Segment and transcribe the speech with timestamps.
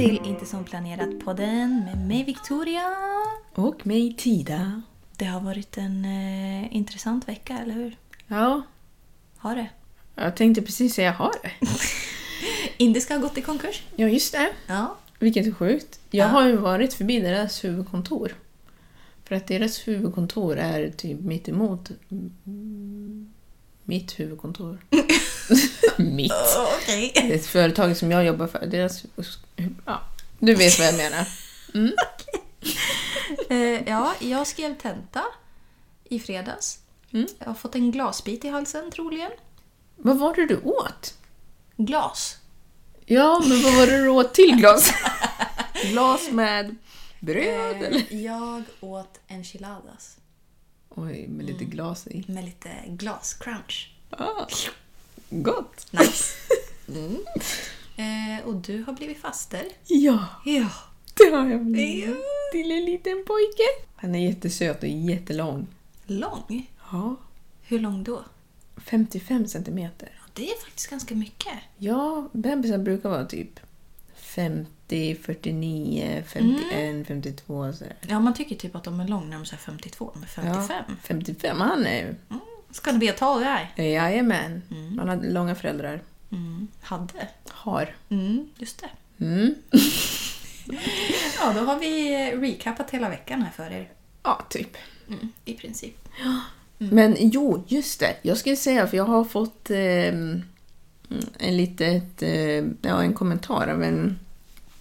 [0.00, 2.82] Till Inte som planerat-podden med mig Victoria.
[3.54, 4.82] Och mig Tida.
[5.16, 7.96] Det har varit en eh, intressant vecka, eller hur?
[8.26, 8.62] Ja,
[9.36, 9.68] Har det?
[10.14, 11.50] jag tänkte precis säga har det.
[12.84, 13.82] Indiska har gått i konkurs.
[13.96, 14.50] Ja, just det.
[14.66, 14.96] Ja.
[15.18, 16.00] Vilket är sjukt.
[16.10, 16.30] Jag Ja.
[16.30, 18.34] har ju varit förbi deras huvudkontor.
[19.24, 23.32] För att deras huvudkontor är typ mitt emot mm,
[23.84, 24.78] mitt huvudkontor.
[25.96, 26.32] mitt.
[26.82, 27.12] Okej.
[27.14, 28.66] Det är ett företag som jag jobbar för.
[28.66, 29.02] Deras...
[29.86, 30.00] Ja,
[30.38, 31.26] du vet vad jag menar.
[33.50, 35.24] Eh, ja, jag skrev tenta
[36.04, 36.78] i fredags.
[37.12, 37.26] Mm.
[37.38, 39.30] Jag har fått en glasbit i halsen troligen.
[39.96, 41.14] Vad var det du åt?
[41.76, 42.36] Glas.
[43.06, 44.92] Ja, men vad var det du åt till glas?
[45.90, 46.76] glas med
[47.20, 48.14] bröd Eh, eller?
[48.14, 50.16] jag åt enchiladas
[50.88, 52.24] Oj, med lite glas i.
[52.28, 53.90] med lite glascrunch.
[54.10, 54.46] Ah,
[55.30, 55.86] gott!
[55.92, 56.34] Nice.
[56.88, 57.16] Mm.
[57.96, 59.64] Eh, och du har blivit faster.
[59.86, 60.68] Ja, Ja.
[61.14, 62.08] det har jag blivit.
[62.08, 62.14] Ja.
[62.52, 63.62] Till en liten pojke.
[63.96, 65.66] Han är jättesöt och jättelång.
[66.06, 66.70] Lång?
[66.92, 67.16] Ja,
[67.62, 68.24] Hur lång då?
[68.76, 70.08] 55 centimeter.
[70.20, 71.52] Ja, det är faktiskt ganska mycket.
[71.78, 73.60] Ja, bebisar brukar vara typ
[74.14, 77.96] 50, 49, 51, 52 sådär.
[78.08, 80.84] Ja, man tycker typ att de är lång när de är 52, de är 55.
[80.88, 82.16] Ja, 55, han är
[82.70, 83.14] It's gonna be
[83.76, 83.86] guy.
[83.86, 84.62] Jajamän.
[84.98, 86.00] Han har långa föräldrar.
[86.32, 86.68] Mm.
[86.82, 87.28] Hade.
[87.48, 87.94] Har.
[88.08, 89.24] Mm, just det.
[89.24, 89.54] Mm.
[91.38, 93.88] Ja, då har vi recapat hela veckan här för er.
[94.22, 94.76] Ja, typ.
[95.08, 96.08] Mm, I princip.
[96.78, 98.16] Men jo, just det.
[98.22, 100.08] Jag skulle säga, för jag har fått eh,
[101.38, 104.18] en litet, eh, ja, en kommentar av en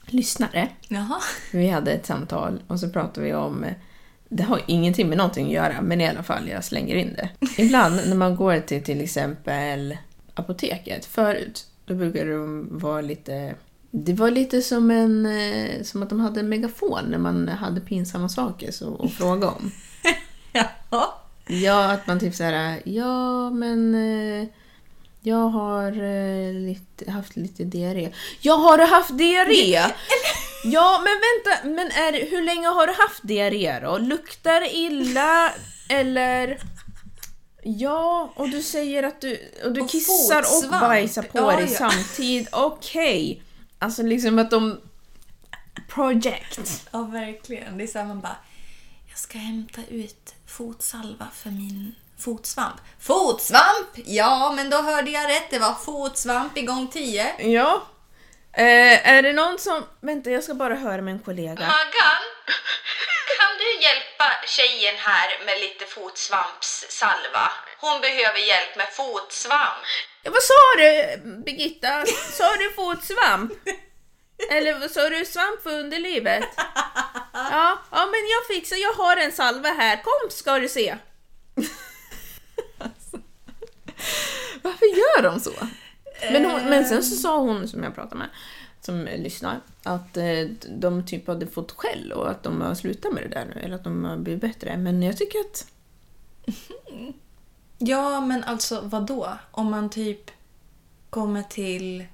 [0.06, 0.70] lyssnare.
[0.88, 1.22] Jaha.
[1.52, 3.74] Vi hade ett samtal och så pratade vi om, eh,
[4.30, 7.30] det har ingenting med någonting att göra, men i alla fall, jag slänger in det.
[7.58, 9.98] Ibland när man går till till exempel
[10.34, 13.56] apoteket, förut, då brukade de vara lite
[13.92, 17.82] det var lite som, en, eh, som att de hade en megafon när man hade
[17.82, 19.72] pinsamma saker så, att fråga om.
[20.54, 21.08] Jaha.
[21.48, 24.48] Ja, att man typ såhär, ja men eh,
[25.22, 28.10] jag har eh, lite, haft lite diarré.
[28.42, 29.80] Ja, har du haft diarré?
[30.64, 33.98] Ja, men vänta, men är, hur länge har du haft diarré då?
[33.98, 35.54] Luktar det illa
[35.90, 36.60] eller?
[37.64, 41.68] Ja, och du säger att du, och du Och kissar och bajsar på Ja, dig
[41.72, 41.78] ja.
[41.78, 42.50] samtidigt.
[42.52, 43.44] Okej.
[43.80, 44.80] Alltså liksom att de...
[45.90, 46.88] Project.
[46.92, 47.78] Ja, verkligen.
[47.78, 48.36] Det är så här man bara...
[49.10, 52.76] Jag ska hämta ut fotsalva för min fotsvamp.
[53.00, 53.90] Fotsvamp!
[54.06, 55.50] Ja, men då hörde jag rätt.
[55.50, 57.50] Det var fotsvamp i gång 10.
[57.50, 57.84] Ja.
[58.54, 59.86] Eh, är det någon som...
[60.02, 61.54] Vänta, jag ska bara höra med en kollega.
[61.54, 62.24] Maggan,
[63.38, 67.52] kan du hjälpa tjejen här med lite fotsvampssalva?
[67.80, 69.84] Hon behöver hjälp med fotsvamp.
[70.24, 72.06] Ja, vad sa du, Birgitta?
[72.38, 73.52] Sa du fotsvamp?
[74.52, 76.44] Eller vad sa du svamp för underlivet?
[77.34, 80.04] Ja, ja, men jag fixar, jag har en salva här.
[80.04, 80.96] Kom ska du se.
[84.62, 85.54] Varför gör de så?
[86.32, 88.30] Men, hon, men sen så sa hon, som jag pratade med,
[88.82, 93.24] som lyssnar att eh, de typ hade fått skäll och att de har slutat med
[93.24, 94.78] det där nu, eller att de har blivit bättre.
[94.78, 95.66] Men jag tycker att...
[97.82, 99.38] Ja, men alltså vad då?
[99.52, 100.32] Om man typ
[101.10, 102.06] kommer till...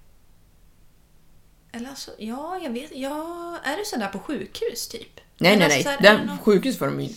[1.72, 2.92] Eller alltså, ja, jag vet.
[2.96, 5.20] Ja, är det sådär på sjukhus typ?
[5.38, 5.84] Nej, nej, alltså nej.
[5.84, 7.10] så här, Där, någon- sjukhus får de ju...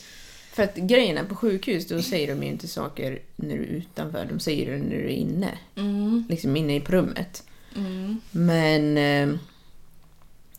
[0.59, 3.67] För att grejen är, på sjukhus då säger de ju inte saker när du är
[3.67, 5.59] utanför, de säger det när du är inne.
[5.77, 7.45] Mm, Liksom inne i rummet.
[7.77, 8.21] mm.
[8.31, 8.99] Men...
[8.99, 9.39] Eh,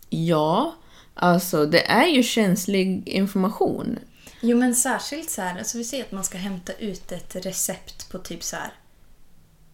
[0.10, 0.76] ja,
[1.14, 4.00] alltså det är ju känslig information.
[4.42, 8.12] Jo, men särskilt så här, alltså vi säger att man ska hämta ut ett recept
[8.12, 8.74] på typ så här.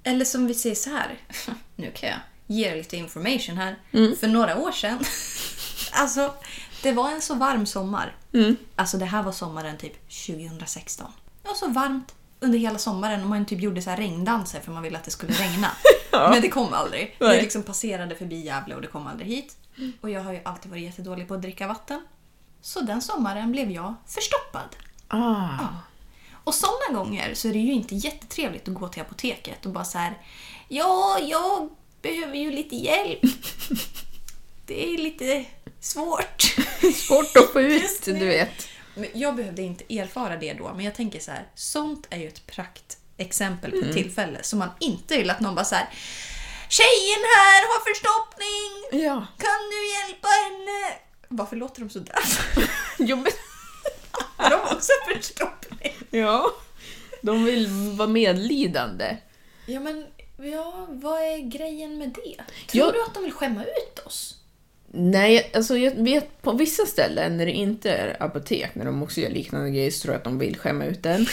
[0.04, 1.20] Eller som vi säger så här.
[1.76, 3.76] Nu kan jag ge er lite information här.
[4.20, 5.00] För några år sedan.
[5.92, 6.34] alltså,
[6.84, 8.16] det var en så varm sommar.
[8.76, 9.94] Alltså det här var sommaren typ
[10.28, 11.12] 2016.
[11.42, 14.72] Det var så varmt under hela sommaren och man typ gjorde så här regndanser för
[14.72, 15.72] man ville att det skulle regna.
[16.12, 17.16] Men det kom aldrig.
[17.20, 17.36] Nej.
[17.36, 19.58] Jag liksom passerade förbi Gävle och det kom aldrig hit.
[20.02, 22.02] Och jag har ju alltid varit jättedålig på att dricka vatten.
[22.62, 24.76] Så den sommaren blev jag förstoppad.
[25.08, 25.68] Ah.
[26.44, 29.86] Och sådana gånger så är det ju inte jättetrevligt att gå till apoteket och bara
[29.86, 30.18] så här.
[30.68, 31.70] Ja, jag
[32.02, 33.20] behöver ju lite hjälp.
[34.66, 35.46] Det är lite
[35.80, 36.42] svårt.
[36.96, 38.68] Svårt att få ut, du vet.
[38.96, 41.48] Men jag behövde inte erfara det då, men jag tänker så här.
[41.56, 45.66] Sånt är ju ett praktexempel på ett tillfälle som man inte vill att någon bara
[45.66, 45.90] så här.
[46.70, 49.04] Tjejen här har förstoppning!
[49.06, 49.28] Ja.
[49.38, 50.94] Kan du hjälpa henne?
[51.28, 52.16] Varför låter de sådär?
[53.00, 53.32] Jo, men...
[54.38, 55.94] Har de också förstoppning?
[56.10, 56.52] Ja.
[57.22, 57.68] De vill
[57.98, 59.18] vara medlidande.
[59.66, 60.06] Ja, men
[60.38, 62.44] ja, vad är grejen med det?
[62.68, 64.36] Tror Jag- du att de vill skämma ut oss?
[64.98, 69.22] Nej, alltså jag vet på vissa ställen när det inte är apotek, när de också
[69.22, 71.26] gör liknande grejer, så tror jag att de vill skämma ut den.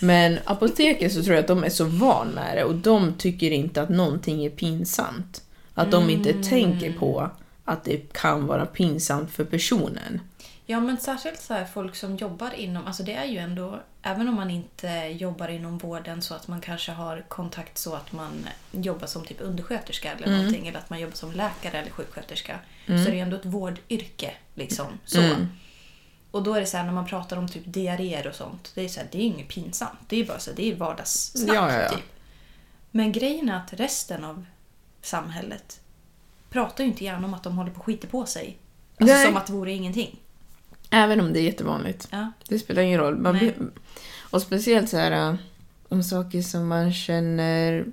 [0.00, 3.50] Men apoteket så tror jag att de är så van med det och de tycker
[3.50, 5.42] inte att någonting är pinsamt.
[5.74, 7.30] Att de inte tänker på
[7.64, 10.20] att det kan vara pinsamt för personen.
[10.70, 12.86] Ja, men särskilt så här, folk som jobbar inom...
[12.86, 13.80] Alltså det är ju ändå...
[14.02, 14.88] Även om man inte
[15.18, 19.40] jobbar inom vården så att man kanske har kontakt så att man jobbar som typ
[19.40, 23.20] undersköterska eller någonting, eller att man jobbar som läkare eller sjuksköterska, så är det ju
[23.20, 24.34] ändå ett vårdyrke.
[24.54, 25.22] Liksom, så.
[26.30, 28.82] Och då är det så här när man pratar om typ diarréer och sånt, det
[28.82, 30.00] är så här, det är inget pinsamt.
[30.08, 31.56] Det är bara så här, det är vardagssnack.
[31.56, 31.88] Ja, ja, ja.
[31.88, 32.12] Typ.
[32.90, 34.44] Men grejen är att resten av
[35.02, 35.80] samhället
[36.50, 38.58] pratar ju inte gärna om att de håller på att skita på sig.
[38.98, 39.26] Alltså Nej.
[39.26, 40.19] som att det vore ingenting.
[40.90, 42.08] Även om det är jättevanligt.
[42.10, 42.32] Ja.
[42.48, 43.18] Det spelar ingen roll.
[43.18, 43.52] Man
[44.30, 45.34] och speciellt så här äh,
[45.88, 47.86] om saker som man känner...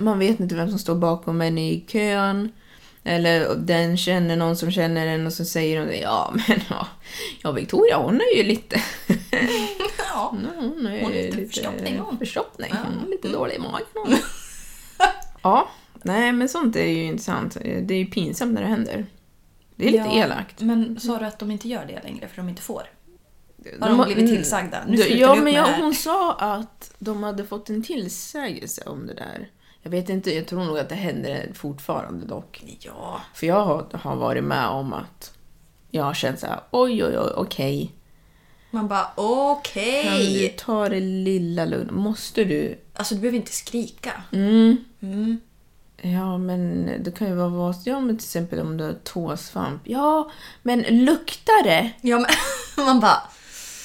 [0.00, 2.52] Man vet inte vem som står bakom en i kön.
[3.04, 5.96] Eller den känner någon som känner en och så säger de.
[5.96, 6.86] Ja, men ja,
[7.42, 8.82] ja Victoria hon är ju lite...
[10.14, 10.28] Ja.
[10.30, 12.18] Hon är, Hon är lite förstoppning, hon.
[12.18, 12.70] Förstoppning.
[12.70, 12.78] Ja.
[12.84, 14.14] Hon är lite dålig i magen hon.
[15.42, 15.68] Ja,
[16.02, 17.56] nej men sånt är ju intressant.
[17.82, 19.06] Det är ju pinsamt när det händer.
[19.76, 20.60] Det är lite Ja, elakt.
[20.60, 22.82] Men sa du att de inte gör det längre för de inte får?
[23.80, 24.84] Har De de blivit tillsagda?
[24.88, 25.82] Nu ja, men med ja, det här.
[25.82, 29.48] hon sa att de hade fått en tillsägelse om det där.
[29.82, 32.64] Jag vet inte, jag tror nog att det händer fortfarande dock.
[32.80, 33.20] Ja.
[33.34, 35.34] För jag har, har varit med om att
[35.90, 37.92] jag har känt så här, oj, oj, oj, okej.
[38.70, 40.38] Man bara Kan okej.
[40.38, 41.90] du ta det lilla lugnt?
[41.90, 42.78] Måste du?
[42.94, 44.22] Alltså du behöver inte skrika.
[44.32, 44.76] Mm.
[45.00, 45.40] Mm.
[46.04, 47.76] Ja, men det kan ju vara vad...
[47.84, 49.82] Ja, men till exempel om du har tåsvamp.
[49.84, 50.30] Ja,
[50.62, 51.90] men luktar det?
[52.00, 52.30] Ja, men
[52.86, 53.22] man bara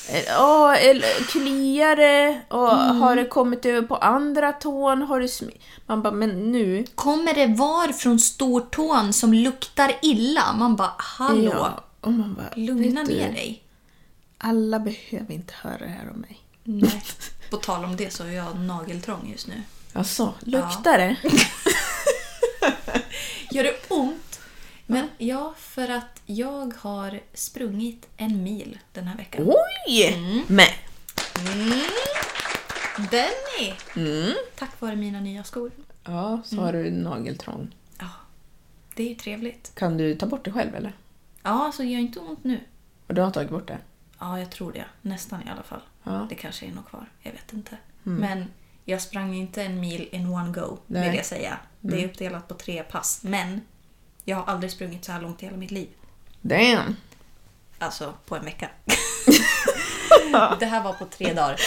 [0.09, 2.41] Eh, Ja, eller kliar det?
[2.49, 5.01] Och har det kommit över på andra tån?
[5.01, 6.85] Har det smi- Man bara, men nu...
[6.95, 10.53] Kommer det var från stortån som luktar illa?
[10.53, 11.51] Man bara hallå.
[11.53, 13.63] Ja, och man bara, Lugna vet du, ner dig.
[14.37, 16.39] Alla behöver inte höra det här om mig.
[16.63, 17.03] Nej.
[17.49, 19.61] På tal om det så har jag nageltrång just nu.
[19.93, 21.15] Alltså, luktar det?
[23.51, 24.39] Gör det ont?
[24.85, 29.45] Men ja, för att jag har sprungit en mil den här veckan.
[29.47, 30.17] Oj!
[30.47, 30.67] Men,
[33.11, 33.73] Benny!
[33.95, 34.33] mm.
[34.55, 35.71] Tack vare mina nya skor.
[36.03, 37.75] ja, så har du nageltrång.
[37.99, 38.09] Ja,
[38.95, 39.71] det är ju trevligt.
[39.75, 40.93] Kan du ta bort det själv eller?
[41.43, 42.59] Ja, alltså det gör inte ont nu.
[43.07, 43.77] Och du har tagit bort det?
[44.19, 44.85] Ja, jag tror det.
[45.01, 45.81] Nästan i alla fall.
[46.03, 46.25] Ja.
[46.29, 47.05] Det kanske är något kvar.
[47.21, 47.77] Jag vet inte.
[48.03, 48.45] Men
[48.85, 51.09] jag sprang inte en mil in one go, Nej.
[51.09, 51.57] vill jag säga.
[51.89, 53.19] Det är uppdelat på tre pass.
[53.23, 53.61] Men
[54.25, 55.87] jag har aldrig sprungit så här långt i hela mitt liv.
[56.41, 56.95] Damn!
[57.79, 58.69] Alltså på en vecka.
[60.59, 61.59] det här var på tre dagar.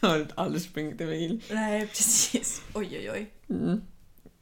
[0.00, 1.42] Jag har aldrig sprungit en mil.
[1.50, 2.62] Nej, precis.
[2.74, 3.30] Oj, oj, oj.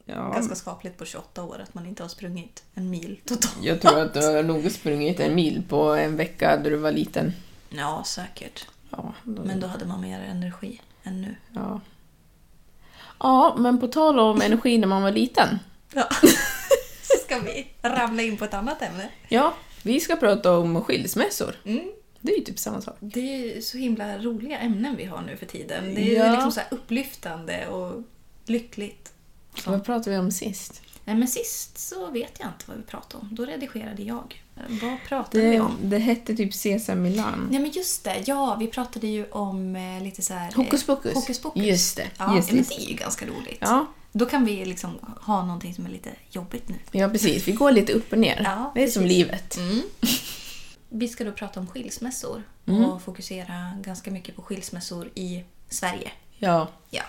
[0.05, 3.57] Ja, Ganska skapligt på 28 år att man inte har sprungit en mil totalt.
[3.61, 6.91] jag tror att du har nog sprungit en mil på en vecka då du var
[6.91, 7.33] liten.
[7.69, 8.67] Ja, säkert.
[8.89, 11.35] Ja, då, Men då hade man mer energi än nu.
[11.53, 11.81] ja.
[13.19, 15.59] Ja, men på tal om energi när man var liten.
[15.93, 16.09] Ja.
[17.25, 19.09] ska vi ramla in på ett annat ämne.
[19.29, 19.53] Ja,
[19.83, 21.55] vi ska prata om skilsmässor.
[21.65, 21.91] Mm.
[22.21, 22.95] Det är ju typ samma sak.
[22.99, 25.95] Det är så himla roliga ämnen vi har nu för tiden.
[25.95, 26.31] Det är Ja.
[26.31, 28.03] liksom så här upplyftande och
[28.45, 29.13] lyckligt.
[29.65, 30.81] Vad pratade vi om sist?
[31.05, 33.35] Nej, men sist så vet jag inte vad vi pratade om.
[33.35, 34.43] Då redigerade jag.
[34.81, 35.77] Vad pratade vi Det, om?
[35.81, 37.47] det hette typ Cesar Milan.
[37.51, 40.47] Nej men just det, ja vi pratade ju om eh, lite så här...
[40.47, 41.13] eh, Hokus pokus.
[41.13, 41.63] Hokus pokus.
[41.63, 42.69] Just det, Ja, just men det.
[42.69, 43.57] det är ju ganska roligt.
[43.59, 46.75] Ja, Då kan vi liksom ha någonting som är lite jobbigt nu.
[46.91, 47.47] ja, precis.
[47.47, 48.41] Vi går lite upp och ner.
[48.43, 49.17] Ja, det är som precis.
[49.17, 49.57] livet.
[50.89, 52.85] Vi ska då prata om skilsmässor Mm.
[52.85, 56.11] och fokusera ganska mycket på skilsmässor i Sverige.
[56.37, 56.67] Ja.
[56.89, 57.03] Ja.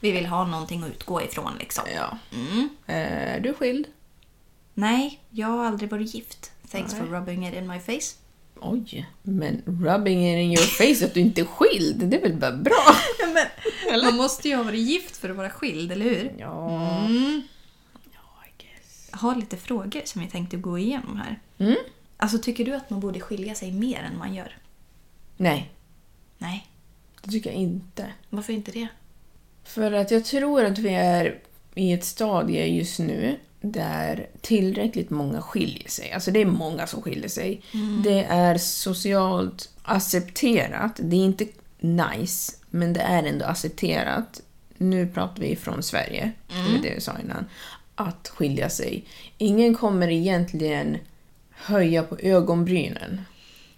[0.00, 1.84] Vi vill ha någonting att utgå ifrån liksom.
[1.94, 2.18] ja.
[2.32, 2.68] Mm.
[2.86, 3.86] Är du skild?
[4.74, 6.51] Nej, jag har aldrig varit gift.
[6.72, 8.14] Thanks for rubbing it in my face.
[8.60, 10.66] Oj, men rubbing it in your
[10.98, 12.84] face att du inte är skild, det är väl bara bra?
[13.90, 16.32] Men, man måste ju ha varit gift för att vara skild, eller hur?
[16.38, 16.68] Ja,
[17.06, 17.42] Mm.
[18.12, 19.08] ja I guess.
[19.10, 21.38] Jag har lite frågor som jag tänkte gå igenom här.
[21.58, 21.76] Mm?
[22.16, 24.56] Alltså, tycker du att man borde skilja sig mer än man gör?
[25.36, 25.70] Nej,
[26.38, 26.66] Nej.
[27.22, 28.06] det tycker jag inte.
[28.30, 28.88] Varför inte det?
[29.64, 31.38] För att jag tror att vi är
[31.74, 36.12] i ett stadie just nu där tillräckligt många skiljer sig.
[36.12, 37.62] Alltså det är många som skiljer sig.
[38.04, 40.92] Det är socialt accepterat.
[40.96, 41.46] Det är inte
[41.80, 44.40] nice, men det är ändå accepterat.
[44.76, 47.44] Nu pratar vi från Sverige, var det jag sa innan.
[47.94, 49.04] Att skilja sig.
[49.38, 50.98] Ingen kommer egentligen
[51.50, 53.20] höja på ögonbrynen.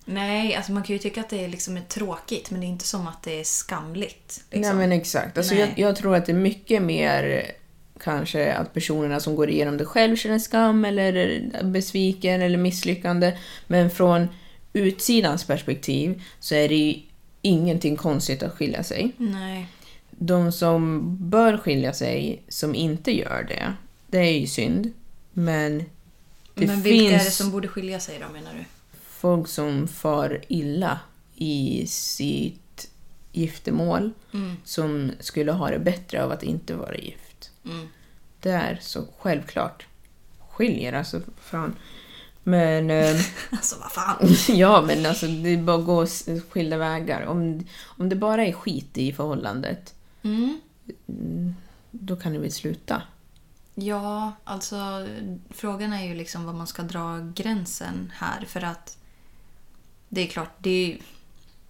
[0.04, 2.68] Nej, alltså man kan ju tycka att det är liksom är tråkigt men det är
[2.68, 4.44] inte som att det är skamligt.
[4.50, 4.60] Liksom.
[4.60, 5.38] Nej men exakt.
[5.38, 7.52] Alltså jag, jag tror att det är mycket mer
[8.00, 13.38] kanske att personerna som går igenom det själv känner skam eller besviken eller misslyckande.
[13.66, 14.28] Men från
[14.72, 17.00] utsidans perspektiv så är det ju
[17.42, 19.12] ingenting konstigt att skilja sig.
[19.16, 19.66] Nej.
[20.10, 23.72] De som bör skilja sig, som inte gör det,
[24.06, 24.92] det är ju synd.
[25.32, 25.78] Men
[26.54, 28.64] det men vilka finns är det som borde skilja sig då menar du?
[29.08, 30.98] folk som far illa
[31.36, 32.88] i sitt
[33.32, 34.56] giftermål Mm.
[34.64, 37.23] som skulle ha det bättre av att inte vara gift.
[37.64, 37.88] Mm.
[38.40, 39.86] Det är så självklart.
[40.50, 41.74] Skiljer alltså, fan.
[42.42, 43.16] Men eh,
[43.50, 44.28] Alltså vad fan.
[44.56, 46.06] ja, men alltså det är bara att gå
[46.50, 47.26] skilda vägar.
[47.26, 50.60] Om, om det bara är skit i förhållandet, Mm.
[51.90, 53.02] då kan det väl sluta.
[53.74, 55.08] Ja, alltså
[55.50, 58.98] frågan är ju liksom var man ska dra gränsen här för att
[60.08, 60.98] det är klart, det är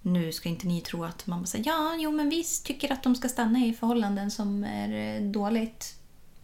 [0.07, 3.03] nu ska inte ni tro att man bara säger ja, jo men vi tycker att
[3.03, 5.95] de ska stanna i förhållanden som är eh, dåligt.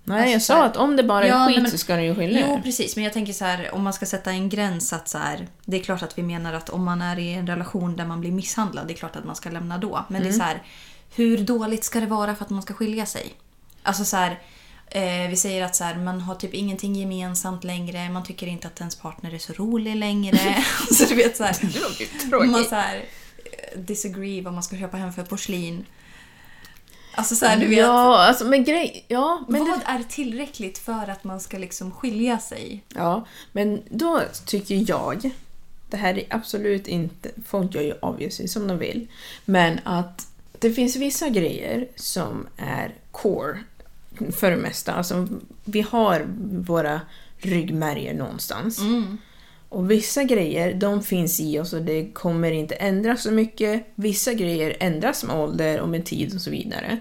[0.04, 1.96] Nej, Alltså, jag sa här- att om det bara är Ja, skit men- så ska
[1.96, 2.96] ni ju skilja Jo, precis.
[2.96, 5.76] Men jag tänker så här, om man ska sätta en gräns att så här, det
[5.76, 8.32] är klart att vi menar att om man är i en relation där man blir
[8.32, 10.04] misshandlad, det är klart att man ska lämna då.
[10.08, 10.62] Men det är så här,
[11.14, 13.32] hur dåligt ska det vara för att man ska skilja sig?
[13.82, 14.38] Alltså så här,
[14.86, 18.66] eh, vi säger att så här, man har typ ingenting gemensamt längre, man tycker inte
[18.66, 20.64] att ens partner är så rolig längre.
[20.92, 22.50] så du vet så här, Det låter tråkigt.
[22.50, 23.04] man så här,
[23.76, 25.86] disagree vad man ska köpa hem för porslin.
[27.14, 27.78] Alltså så här, du vet.
[27.78, 29.04] Ja, alltså men grej...
[29.08, 32.84] Ja, men vad det, är tillräckligt för att man ska liksom skilja sig?
[32.94, 35.30] Ja, men då tycker jag,
[35.90, 39.08] det här är absolut inte, folk gör ju obviously som de vill,
[39.44, 40.26] men att
[40.58, 43.58] det finns vissa grejer som är core
[44.32, 44.92] för det mesta.
[44.92, 45.28] Alltså,
[45.64, 46.26] vi har
[46.66, 47.00] våra
[47.38, 48.80] ryggmärger någonstans.
[49.70, 53.86] Och vissa grejer, de finns i oss och det kommer inte ändras så mycket.
[53.94, 57.00] Vissa grejer ändras med ålder och med tid och så vidare.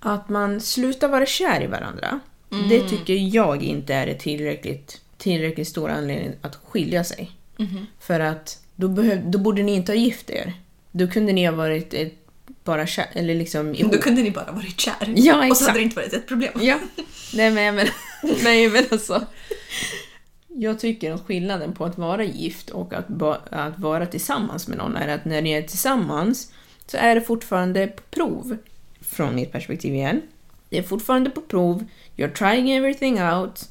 [0.00, 2.20] Att man slutar vara kär i varandra,
[2.68, 7.30] det tycker jag inte är ett tillräckligt, tillräckligt stor anledning att skilja sig.
[8.00, 10.52] För att då, behöv, då borde ni inte ha gift er.
[10.92, 12.12] Då kunde ni ha varit ett,
[12.64, 13.92] bara kär, eller liksom ihop.
[13.92, 15.12] Då kunde ni bara varit kär.
[15.16, 15.68] Ja, Och så exakt.
[15.68, 16.52] hade det inte varit ett problem.
[16.60, 16.78] Ja.
[17.34, 17.92] Nej men jag menar,
[18.44, 19.26] nej, men alltså.
[20.56, 24.96] Jag tycker att skillnaden på att vara gift och att, att vara tillsammans med någon
[24.96, 26.52] är att när ni är tillsammans
[26.86, 28.56] så är det fortfarande på prov.
[29.00, 30.22] Från mitt perspektiv igen.
[30.68, 31.84] Det är fortfarande på prov.
[32.16, 33.68] You're trying everything out.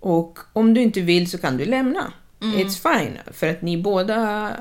[0.00, 2.12] Och om du inte vill så kan du lämna.
[2.40, 3.18] It's fine.
[3.32, 4.16] För att ni båda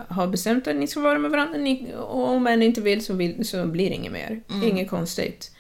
[0.08, 1.58] har bestämt att ni ska vara med varandra.
[1.58, 4.42] Ni, och om en inte vill så, vill, så blir det inget mer.
[4.64, 5.52] Inget konstigt.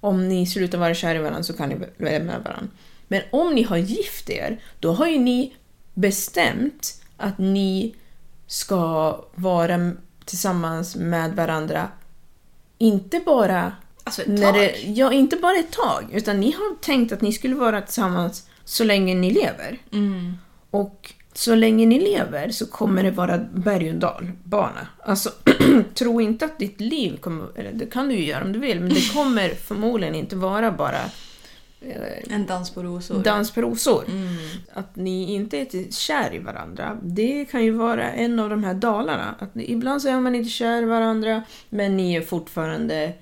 [0.00, 2.68] Om ni slutar vara kära i varandra så kan ni lämna varandra.
[3.10, 5.54] Men om ni har gift er, då har ju ni
[5.94, 7.94] bestämt att ni
[8.46, 9.92] ska vara
[10.24, 11.88] tillsammans med varandra.
[12.78, 13.72] Inte bara
[14.04, 14.54] Alltså ett när tag.
[14.54, 18.48] det, ja, inte bara ett tag, utan ni har tänkt att ni skulle vara tillsammans
[18.64, 19.78] så länge ni lever.
[19.92, 20.34] Mm.
[20.70, 24.88] Och så länge ni lever så kommer det vara berg och dalbana.
[25.04, 25.30] Alltså,
[25.94, 27.58] tro inte att ditt liv kommer...
[27.58, 30.72] Eller det kan du ju göra om du vill, men det kommer förmodligen inte vara
[30.72, 31.00] bara
[32.30, 33.22] En dans på rosor.
[33.22, 34.04] dans på rosor.
[34.08, 34.36] Mm.
[34.72, 38.74] Att ni inte är kär i varandra, det kan ju vara en av de här
[38.74, 39.34] dalarna.
[39.38, 43.12] Att ni, ibland så är man inte kär i varandra, men ni är fortfarande,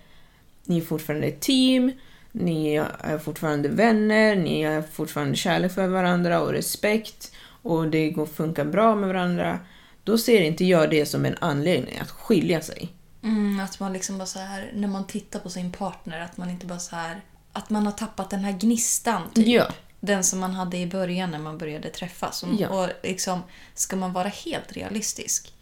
[0.64, 1.92] ni är fortfarande ett team,
[2.32, 8.26] ni är fortfarande vänner, ni har fortfarande kärlek för varandra och respekt och det går
[8.26, 9.58] funkar bra med varandra.
[10.04, 12.92] Då ser inte jag det som en anledning att skilja sig.
[13.22, 16.50] Mm, att man liksom bara så här, när man tittar på sin partner, att man
[16.50, 17.20] inte bara så här...
[17.58, 19.46] Att man har tappat den här gnistan, typ.
[19.46, 19.66] Ja.
[20.00, 22.42] Den som man hade i början när man började träffas.
[22.42, 22.68] Och, Ja.
[22.68, 23.40] och liksom,
[23.74, 25.52] ska man vara helt realistisk,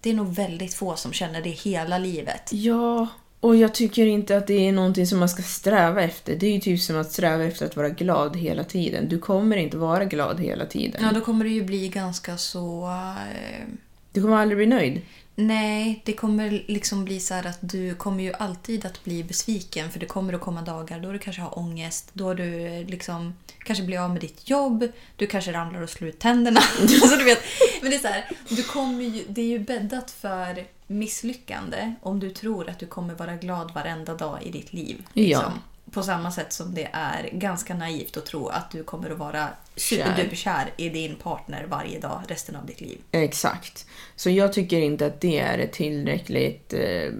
[0.00, 2.50] det är nog väldigt få som känner det hela livet.
[2.52, 3.06] Ja,
[3.40, 6.36] och jag tycker inte att det är någonting som man ska sträva efter.
[6.36, 9.08] Det är ju typ som att sträva efter att vara glad hela tiden.
[9.08, 11.00] Du kommer inte vara glad hela tiden.
[11.04, 12.86] Ja, då kommer det ju bli ganska så...
[12.86, 13.68] Eh,
[14.12, 15.00] Du kommer aldrig bli nöjd.
[15.36, 19.90] Nej, det kommer liksom bli så här att du kommer ju alltid att bli besviken
[19.90, 23.84] för det kommer att komma dagar då du kanske har ångest, då du liksom kanske
[23.84, 26.60] blir av med ditt jobb, du kanske ramlar och slår ut tänderna.
[26.88, 27.42] så du vet,
[27.80, 32.20] men det är så här, du kommer ju, det är ju bäddat för misslyckande om
[32.20, 35.06] du tror att du kommer vara glad varenda dag i ditt liv.
[35.12, 35.42] Liksom.
[35.42, 35.52] Ja.
[35.96, 39.48] På samma sätt som det är ganska naivt att tro att du kommer att vara
[39.76, 39.96] Kär.
[39.96, 42.98] superduperkär i din partner varje dag resten av ditt liv.
[43.10, 43.86] Exakt.
[44.16, 47.12] Så jag tycker inte att det är ett tillräckligt eh,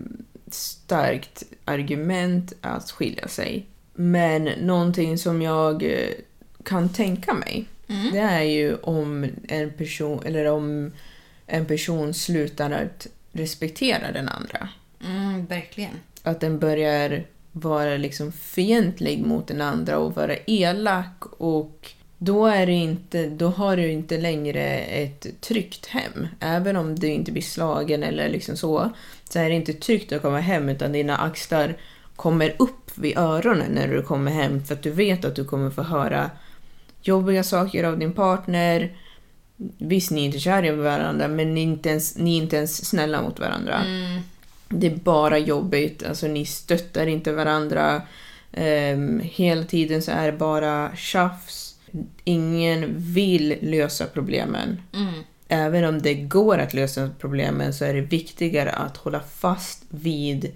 [0.51, 3.67] starkt argument att skilja sig.
[3.95, 6.09] Men någonting som jag eh,
[6.65, 7.65] kan tänka mig,
[8.13, 10.93] det är ju om en person, eller om
[11.47, 14.69] en person slutar att respektera den andra.
[15.05, 16.01] Mm, verkligen.
[16.23, 17.25] Att den börjar
[17.59, 23.49] vara liksom fientlig mot den andra och vara elak och då, är det inte, då
[23.49, 26.29] har du inte längre ett tryggt hem.
[26.41, 28.91] Även om du inte blir slagen eller liksom så,
[29.31, 31.77] så är det inte tryggt att komma hem utan dina axlar
[32.17, 35.71] kommer upp vid öronen när du kommer hem för att du vet att du kommer
[35.71, 36.31] få höra
[37.03, 38.97] jobbiga saker av din partner.
[39.79, 42.57] Visst, ni är inte kära i varandra men ni är inte ens, ni är inte
[42.57, 43.83] ens snälla mot varandra.
[43.85, 44.23] Mm.
[44.69, 48.03] Det är bara jobbigt, alltså ni stöttar inte varandra.
[48.53, 51.77] Ehm, hela tiden så är det bara tjafs.
[52.25, 54.83] Ingen vill lösa problemen.
[55.49, 60.53] Även om det går att lösa problemen så är det viktigare att hålla fast vid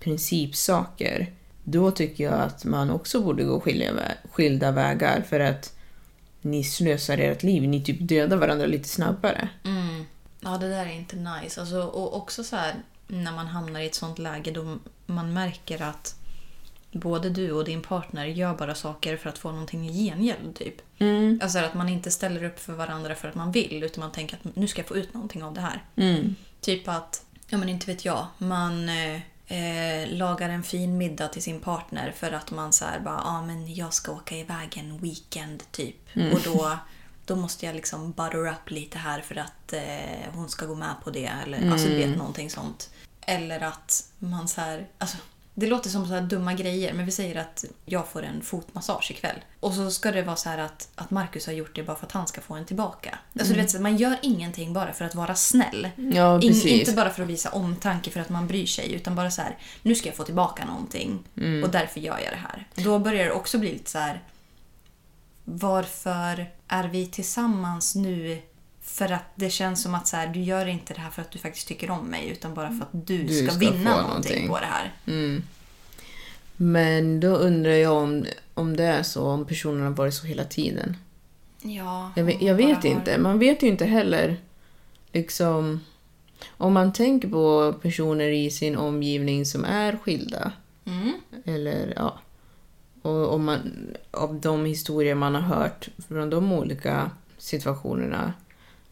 [0.00, 1.32] principsaker.
[1.64, 3.62] Då tycker jag att man också borde gå
[4.30, 5.76] skilda vägar för att
[6.40, 7.62] ni slösar ert liv.
[7.62, 9.48] Ni typ dödar varandra lite snabbare.
[9.64, 10.04] Mm.
[10.40, 11.60] Ja, det där är inte nice.
[11.60, 12.74] Alltså, och också så här,
[13.12, 16.16] när man hamnar i ett sånt läge då man märker att
[16.92, 20.54] både du och din partner gör bara saker för att få någonting i gengäld.
[20.54, 20.74] Typ.
[20.98, 21.40] Mm.
[21.42, 24.36] Alltså att man inte ställer upp för varandra för att man vill utan man tänker
[24.36, 25.84] att nu ska jag få ut någonting av det här.
[25.96, 26.34] Mm.
[26.60, 31.42] Typ att, ja men inte vet jag, man eh, eh, lagar en fin middag till
[31.42, 34.78] sin partner för att man så här bara, ja ah, men jag ska åka iväg
[34.78, 35.96] en weekend typ.
[36.32, 36.78] Och då,
[37.32, 40.94] då måste jag liksom butter up lite här för att eh, hon ska gå med
[41.04, 41.32] på det.
[41.44, 42.90] Eller alltså du vet någonting sånt.
[43.20, 45.16] Eller att man så här, alltså
[45.54, 49.10] det låter som så här dumma grejer, men vi säger att jag får en fotmassage
[49.10, 49.36] ikväll.
[49.60, 52.06] Och så ska det vara så här att, att Marcus har gjort det bara för
[52.06, 53.18] att han ska få en tillbaka.
[53.38, 55.88] Alltså, du vet, så man gör ingenting bara för att vara snäll.
[55.96, 59.30] Ja, In, inte bara för att visa omtanke för att man bryr sig, utan bara
[59.30, 61.18] så här, nu ska jag få tillbaka någonting
[61.64, 62.66] och därför gör jag det här.
[62.74, 64.22] Då börjar det också bli lite så här,
[65.44, 68.42] varför är vi tillsammans nu
[68.82, 71.30] för att det känns som att så här, du gör inte det här för att
[71.30, 74.08] du faktiskt tycker om mig utan bara för att du, Du ska, ska vinna någonting,
[74.08, 74.48] någonting.
[74.48, 74.92] på det här.
[76.56, 80.44] Men då undrar jag om, om det är så, om personen har varit så hela
[80.44, 80.96] tiden.
[81.62, 83.18] Ja, Jag jag vet bara har- inte.
[83.18, 84.36] Man vet ju inte heller.
[85.12, 85.80] Liksom,
[86.56, 90.52] om man tänker på personer i sin omgivning som är skilda.
[90.84, 91.12] Mm.
[91.44, 92.18] Eller ja.
[93.02, 93.60] Och om man,
[94.10, 98.32] av de historier man har hört från de olika situationerna.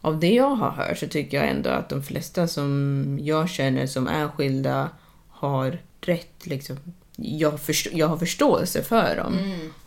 [0.01, 3.87] Av det jag har hört så tycker jag ändå att de flesta som jag känner
[3.87, 4.89] som är skilda
[5.29, 6.45] har rätt.
[6.45, 6.77] Liksom.
[7.15, 9.37] Jag, förstå, jag har förståelse för dem.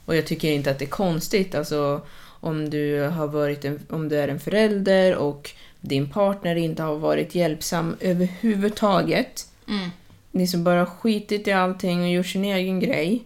[0.05, 1.55] Och jag tycker inte att det är konstigt.
[1.55, 6.83] Alltså, om du, har varit en, om du är en förälder och din partner inte
[6.83, 9.49] har varit hjälpsam överhuvudtaget.
[9.69, 9.91] Mm.
[10.31, 13.25] Ni som bara skitit i allting och gjort sin egen grej.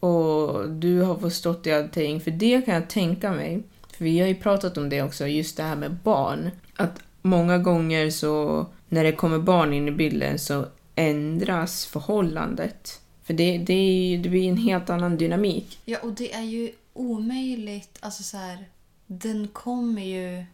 [0.00, 2.20] Och du har förstått i allting.
[2.20, 3.62] För det kan jag tänka mig.
[3.96, 6.50] För vi har ju pratat om det också, just det här med barn.
[6.76, 13.00] Att många gånger så, när det kommer barn in i bilden så ändras förhållandet.
[13.22, 15.78] För det, det, är ju- det blir en helt annan dynamik.
[15.84, 17.98] Ja, och det är ju omöjligt.
[18.00, 18.64] Alltså så här,
[19.06, 20.44] den kommer ju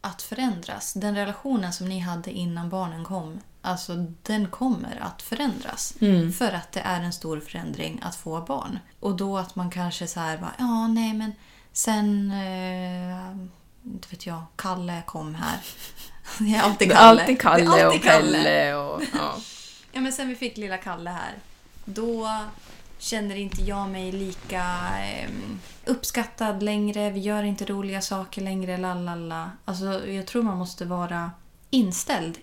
[0.00, 0.92] att förändras.
[0.92, 5.94] Den relationen som ni hade innan barnen kom, alltså den kommer att förändras.
[6.38, 8.78] För att det är en stor förändring att få barn.
[9.00, 11.32] Och då att man kanske så här bara, ja nej men
[11.72, 13.36] sen, eh,
[13.92, 15.58] inte vet jag, Kalle kom här.
[16.38, 17.20] Det är alltid Det är Kalle.
[17.20, 19.02] alltid Kalle är alltid och Pelle och...
[19.14, 19.34] Ja.
[19.92, 21.34] Ja, men sen vi fick lilla Kalle här,
[21.84, 22.28] då
[22.98, 24.64] känner inte jag mig lika
[25.04, 25.30] eh,
[25.84, 27.10] uppskattad längre.
[27.10, 28.76] Vi gör inte roliga saker längre.
[28.76, 29.50] Lalala.
[29.64, 31.30] Alltså, jag tror man måste vara
[31.70, 32.38] inställd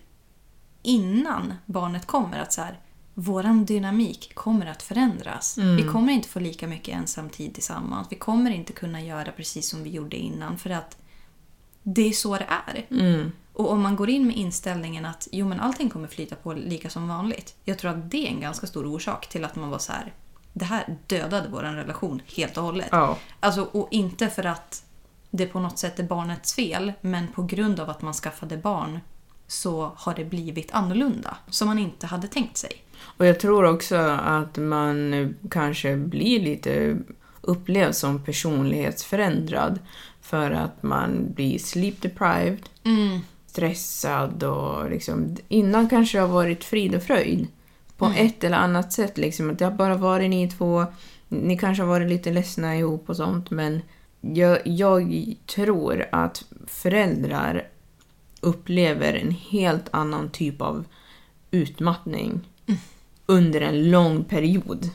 [0.88, 2.40] innan barnet kommer.
[2.40, 2.80] Att så här,
[3.14, 5.58] våran dynamik kommer att förändras.
[5.58, 8.08] Vi kommer inte få lika mycket ensamtid tillsammans.
[8.10, 10.58] Vi kommer inte kunna göra precis som vi gjorde innan.
[10.58, 10.98] För att
[11.84, 12.86] det är så det är.
[13.54, 16.90] Och om man går in med inställningen att jo, men allting kommer flyta på lika
[16.90, 17.56] som vanligt.
[17.64, 20.14] Jag tror att det är en ganska stor orsak till att man var så här.
[20.54, 22.90] Det här dödade vår relation helt och hållet.
[22.92, 23.18] Ja.
[23.40, 24.84] Alltså, och inte för att
[25.32, 29.00] det på något sätt är barnets fel, men på grund av att man skaffade barn
[29.48, 31.38] så har det blivit annorlunda.
[31.50, 32.72] Som man inte hade tänkt sig.
[33.00, 36.98] Och jag tror också att man kanske blir lite
[37.42, 39.80] upplevd som personlighetsförändrad
[40.22, 42.70] för att man blir sleep deprived,
[43.48, 47.48] stressad och liksom innan kanske det har varit frid och fröjd
[47.98, 49.18] på ett eller annat sätt.
[49.18, 50.86] Liksom, att det har bara varit ni två,
[51.28, 53.82] ni kanske har varit lite ledsna ihop och sånt men
[54.22, 57.68] jag, jag tror att föräldrar
[58.48, 60.86] upplever en helt annan typ av
[61.52, 62.40] utmattning
[63.26, 64.90] under en lång period.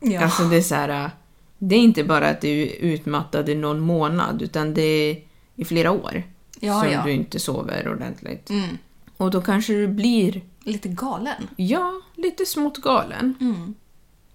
[0.00, 0.20] Ja.
[0.20, 1.10] Alltså det är så här,
[1.58, 5.22] det är inte bara att du är utmattad i någon månad utan det är
[5.56, 6.22] i flera år
[6.60, 7.02] Ja, som ja.
[7.04, 8.50] du inte sover ordentligt.
[8.50, 8.78] Mm.
[9.16, 11.48] Och då kanske du blir, Lite galen.
[11.56, 13.34] ja, lite smått galen.
[13.40, 13.74] Mm.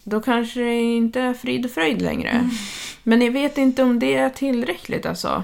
[0.04, 2.30] Då kanske det inte är frid och fröjd längre.
[2.30, 2.50] Mm.
[3.04, 5.44] Men jag vet inte om det är tillräckligt alltså.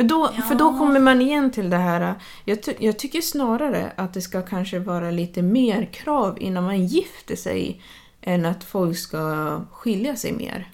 [0.00, 3.92] För då, för då kommer man igen till det här, jag, ty- jag tycker snarare
[3.96, 7.82] att det ska kanske vara lite mer krav innan man gifter sig
[8.20, 10.70] än att folk ska skilja sig mer.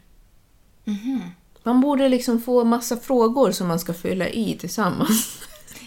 [0.85, 1.23] Mhm.
[1.63, 5.39] Man borde liksom få massa frågor som man ska fylla i tillsammans.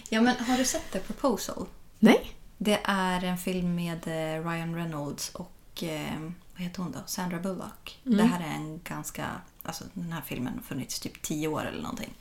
[0.10, 1.66] Ja, men har du sett The Proposal?
[2.00, 2.32] Nej?
[2.58, 6.20] Det är en film med eh, Ryan Reynolds och eh,
[6.54, 7.00] vad heter hon då?
[7.06, 8.00] Sandra Bullock.
[8.04, 9.26] Det här är en ganska...
[9.64, 12.14] Alltså den här filmen har funnits typ tio år eller någonting.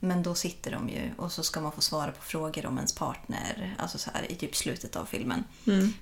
[0.00, 2.94] Men då sitter de ju och så ska man få svara på frågor om ens
[2.94, 3.74] partner.
[3.78, 5.44] Alltså så här i typ slutet av filmen.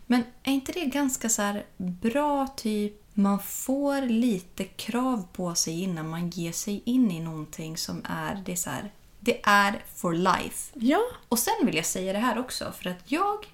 [0.07, 3.03] Men är inte det ganska så här bra typ...
[3.19, 8.43] Man får lite krav på sig innan man ger sig in i någonting som är...
[8.47, 10.73] Det är så här, det är for life.
[10.75, 11.01] Ja.
[11.29, 13.47] Och sen vill jag säga det här också, för att jag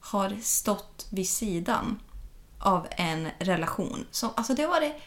[0.00, 1.98] har stått vid sidan
[2.58, 4.06] av en relation.
[4.10, 5.00] Som, alltså det, var det,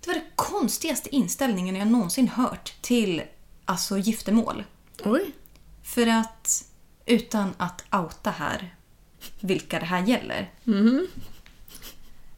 [0.00, 3.22] det var det konstigaste inställningen jag någonsin hört till
[3.68, 4.64] alltså, giftermål.
[5.04, 5.32] Oj.
[5.82, 6.64] För att,
[7.06, 8.74] utan att outa här
[9.40, 10.52] vilka det här gäller.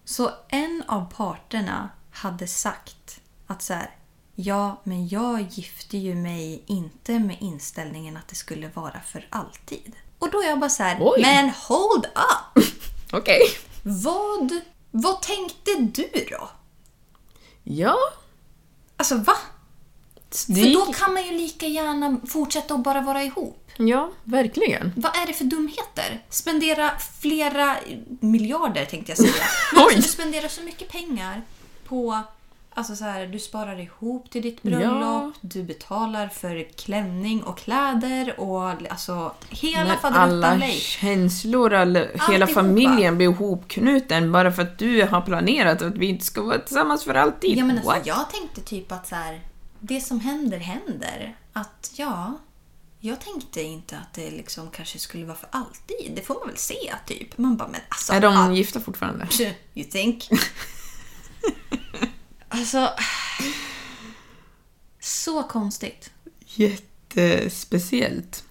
[0.04, 3.90] Så en av parterna hade sagt att så här,
[4.34, 9.96] ja, men jag gifte ju mig inte med inställningen att det skulle vara för alltid.
[10.18, 11.22] Och då är jag bara så här, Oj.
[11.22, 12.64] men hold up!
[13.12, 13.40] Okej.
[13.82, 16.50] Vad, vad tänkte du då?
[17.62, 17.96] Ja.
[18.96, 19.36] Alltså va?
[20.30, 23.70] För då kan man ju lika gärna fortsätta att bara vara ihop.
[23.76, 24.92] Ja, verkligen.
[24.96, 26.22] Vad är det för dumheter?
[26.28, 26.90] Spendera
[27.20, 27.76] flera
[28.20, 29.32] miljarder tänkte jag säga.
[29.74, 29.84] Men Oj.
[29.84, 31.42] alltså, du spenderar så mycket pengar
[31.88, 32.18] på...
[32.74, 35.32] Alltså så här, du sparar ihop till ditt bröllop, Ja.
[35.40, 40.76] du betalar för klänning och kläder och alltså hela När faderuttan alla lej.
[40.80, 42.46] känslor, all, hela Alltihopa.
[42.52, 47.04] familjen blir ihopknuten bara för att du har planerat att vi inte ska vara tillsammans
[47.04, 47.58] för alltid.
[47.58, 48.06] Ja, men alltså, What?
[48.06, 49.40] jag tänkte typ att så här,
[49.80, 51.36] det som händer händer.
[51.52, 52.38] Att ja,
[53.00, 56.12] jag tänkte inte att det liksom kanske skulle vara för alltid.
[56.14, 57.38] Det får man väl se typ.
[57.38, 58.12] Man bara, men alltså...
[58.12, 59.28] Är de all- gifta fortfarande?
[59.74, 60.28] You think?
[62.48, 62.88] alltså...
[65.00, 66.10] Så konstigt.
[66.46, 68.44] Jättespeciellt.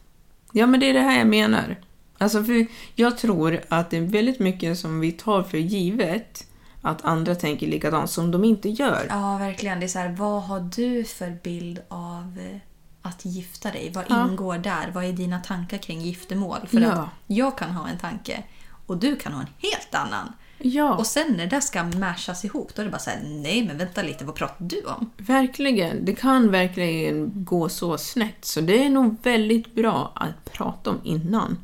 [0.52, 1.82] Ja, men det är det här jag menar.
[2.18, 6.48] Alltså, för jag tror att det är väldigt mycket som vi tar för givet
[6.82, 9.06] att andra tänker likadant som de inte gör.
[9.10, 9.80] Ja, verkligen.
[9.80, 12.58] Det är så här, vad har du för bild av eh,
[13.02, 13.92] att gifta dig?
[13.96, 14.28] Vad Ja.
[14.30, 14.92] ingår där?
[14.94, 16.60] Vad är dina tankar kring giftermål?
[16.68, 16.92] För Ja.
[16.92, 18.44] att jag kan ha en tanke
[18.86, 20.34] och du kan ha en helt annan.
[20.62, 23.66] Ja, Och sen när det ska mashas ihop, då är det bara så här, nej
[23.68, 25.10] men vänta lite, vad pratar du om?
[25.18, 26.06] verkligen.
[26.06, 28.46] Det kan verkligen gå så snett.
[28.46, 31.58] Så det är nog väldigt bra att prata om innan.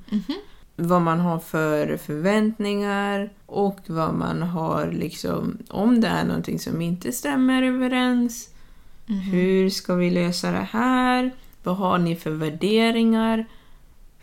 [0.76, 6.82] Vad man har för förväntningar och vad man har liksom, om det är någonting som
[6.82, 8.50] inte stämmer överens.
[9.32, 11.32] Hur ska vi lösa det här?
[11.64, 13.46] Vad har ni för värderingar?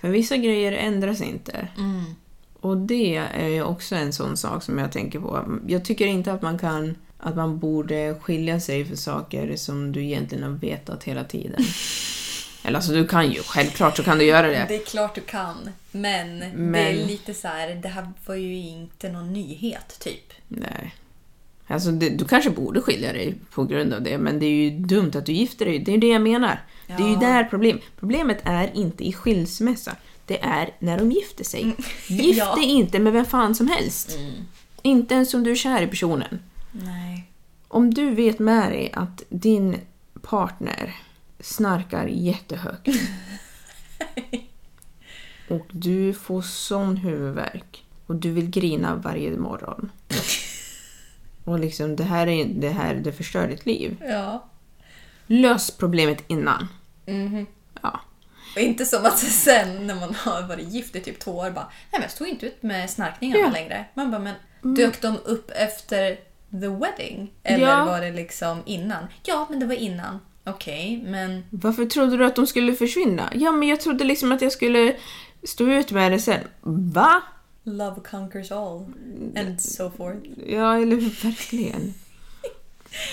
[0.00, 1.68] För vissa grejer ändras inte.
[1.78, 2.04] Mm.
[2.60, 5.58] Och det är ju också en sån sak som jag tänker på.
[5.66, 10.04] Jag tycker inte att man kan att man borde skilja sig för saker som du
[10.04, 11.64] egentligen har vetat hela tiden.
[12.64, 14.64] Eller alltså du kan ju, självklart så kan du göra det.
[14.68, 15.70] Det är klart du kan.
[15.90, 20.32] Men, det Men- är lite så här, det här var ju inte någon nyhet typ.
[20.48, 20.94] Nej.
[21.66, 24.70] Alltså det, du kanske borde skilja dig på grund av det, men det är ju
[24.70, 25.78] dumt att du gifter dig.
[25.78, 26.60] Det är ju det jag menar.
[26.86, 27.20] Det är ju Ja.
[27.20, 27.78] där problem.
[28.00, 29.96] Problemet är inte i skilsmässa.
[30.26, 31.62] Det är när de gifter sig.
[32.08, 32.36] Gift Mm.
[32.36, 32.54] Ja.
[32.54, 34.18] dig inte med vem fan som helst.
[34.82, 36.38] Inte ens om du är kär i personen.
[36.72, 37.24] Nej.
[37.68, 39.76] Om du vet med dig att din
[40.22, 40.94] partner
[41.42, 42.88] snarkar jättehögt
[45.48, 49.90] och du får sån huvudvärk och du vill grina varje morgon.
[51.44, 53.96] Och liksom, det här, är, det här det förstör ditt liv.
[54.00, 54.48] Ja.
[55.26, 56.68] Lös problemet innan.
[57.06, 57.46] Mhm.
[57.82, 58.00] Ja.
[58.56, 61.64] Och inte som att sen när man har varit gift i typ två år bara
[61.64, 63.50] Nej men jag stod inte ut med snarkningarna Ja.
[63.50, 63.84] längre.
[63.94, 64.34] Man bara men
[64.76, 66.14] dök de upp efter
[66.50, 67.32] the wedding?
[67.42, 67.84] Eller Ja.
[67.84, 69.06] var det liksom innan?
[69.22, 70.18] Ja men det var innan.
[70.44, 73.32] Okej men Varför trodde du att de skulle försvinna?
[73.34, 74.96] Ja, men jag trodde liksom att jag skulle
[75.42, 76.40] stå ut med det sen.
[76.60, 77.22] Va?
[77.64, 78.84] love conquers all.
[79.36, 80.28] And so forth.
[80.46, 80.96] Ja, eller?
[81.22, 81.94] Verkligen.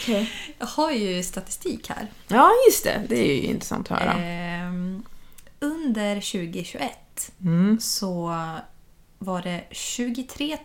[0.01, 0.31] Okej.
[0.59, 2.07] Jag har ju statistik här.
[2.27, 3.01] Ja, just det.
[3.09, 4.13] Det är ju intressant att höra.
[4.13, 5.03] Ehm,
[5.59, 7.79] under 2021 Mm.
[7.79, 8.33] så
[9.19, 10.57] var det 23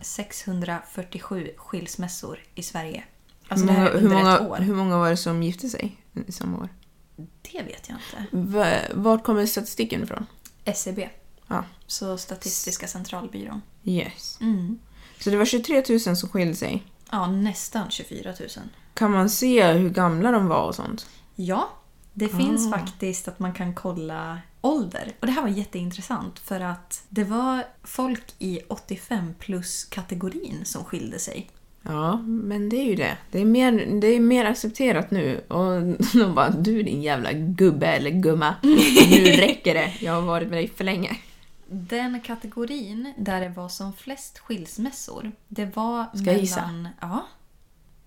[0.00, 3.04] 647 skilsmässor i Sverige.
[3.52, 4.56] Alltså många, hur, många, år.
[4.56, 5.96] hur många var det som gifte sig
[6.28, 6.68] samma år?
[7.52, 8.36] Det vet jag inte.
[8.36, 10.26] Va, vart kommer statistiken ifrån?
[10.64, 11.08] SCB,
[11.46, 13.62] Ja, så Statistiska centralbyrån.
[13.84, 14.38] yes.
[14.40, 14.78] Mm.
[15.20, 16.82] Så det var 23 000 som skilde sig.
[17.10, 18.48] Ja, nästan 24 000.
[18.94, 21.06] Kan man se hur gamla de var och sånt?
[21.36, 21.68] Ja,
[22.12, 22.78] det finns Ah.
[22.78, 25.12] faktiskt att man kan kolla ålder.
[25.20, 31.18] Och det här var jätteintressant för att det var folk i 85 plus-kategorin som skilde
[31.18, 31.50] sig.
[31.82, 33.16] Ja, men det är ju det.
[33.30, 35.38] Det är mer, det är mer accepterat nu.
[35.48, 35.82] Och
[36.18, 38.54] de bara, du din jävla gubbe eller gumma.
[38.62, 39.92] Nu räcker det.
[40.00, 41.16] Jag har varit med dig för länge.
[41.66, 46.66] Den kategorin där det var som flest skilsmässor, det var Ska jag gissa?
[46.66, 46.88] mellan...
[47.00, 47.26] Ja,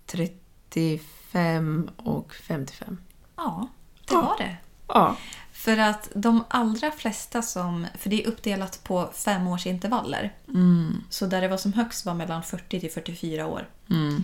[0.06, 2.98] 35 och 55.
[3.36, 3.68] ja,
[4.08, 4.22] det Ja.
[4.22, 4.56] var det.
[4.88, 5.18] Ja.
[5.66, 7.88] För att de allra flesta som...
[7.98, 10.34] För det är uppdelat på femårsintervaller.
[10.48, 11.04] Mm.
[11.10, 13.70] Så där det var som högst var mellan 40 till 44 år.
[13.90, 14.24] Mm.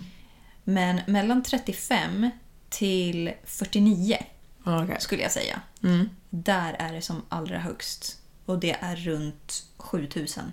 [0.64, 2.30] Men mellan 35
[2.68, 4.18] till 49
[4.64, 4.96] Okej.
[5.00, 5.60] skulle jag säga.
[5.82, 6.08] Mm.
[6.30, 8.18] Där är det som allra högst.
[8.46, 10.52] Och det är runt 7000.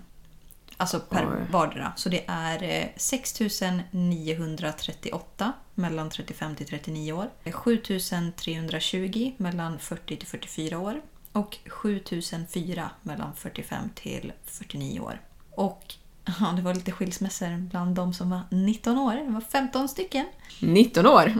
[0.80, 1.32] Alltså per Oj.
[1.50, 1.92] vardera.
[1.96, 7.30] Så det är eh, 6938 mellan 35 till 39 år.
[7.52, 11.00] 7320 mellan 40 till 44 år.
[11.32, 15.20] Och 7004 mellan 45 till 49 år.
[15.50, 19.14] Och ja, det var lite skilsmässor bland de som var 19 år.
[19.14, 20.26] Det var 15 stycken.
[20.60, 21.34] 19 år?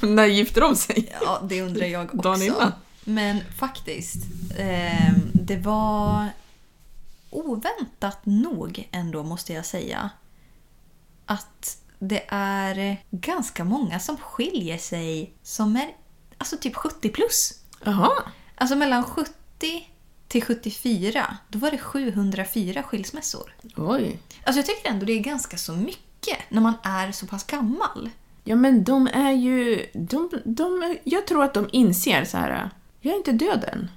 [0.06, 1.12] När gifte de sig?
[1.20, 2.16] Ja, det undrar jag också.
[2.16, 2.72] Dagen innan.
[3.04, 4.24] Men faktiskt,
[4.58, 6.28] eh, det var
[7.36, 10.10] oväntat nog ändå måste jag säga
[11.26, 15.96] att det är ganska många som skiljer sig som är
[16.38, 17.60] alltså typ 70 plus.
[17.84, 18.10] Jaha.
[18.54, 19.34] Alltså mellan 70
[20.28, 23.54] till 74, då var det 704 skilsmässor.
[23.76, 24.18] Oj.
[24.44, 28.10] Alltså jag tycker ändå det är ganska så mycket när man är så pass gammal.
[28.44, 29.86] Ja men de är ju...
[29.94, 32.70] De, de, jag tror att de inser så här.
[33.00, 33.90] Jag är inte död än.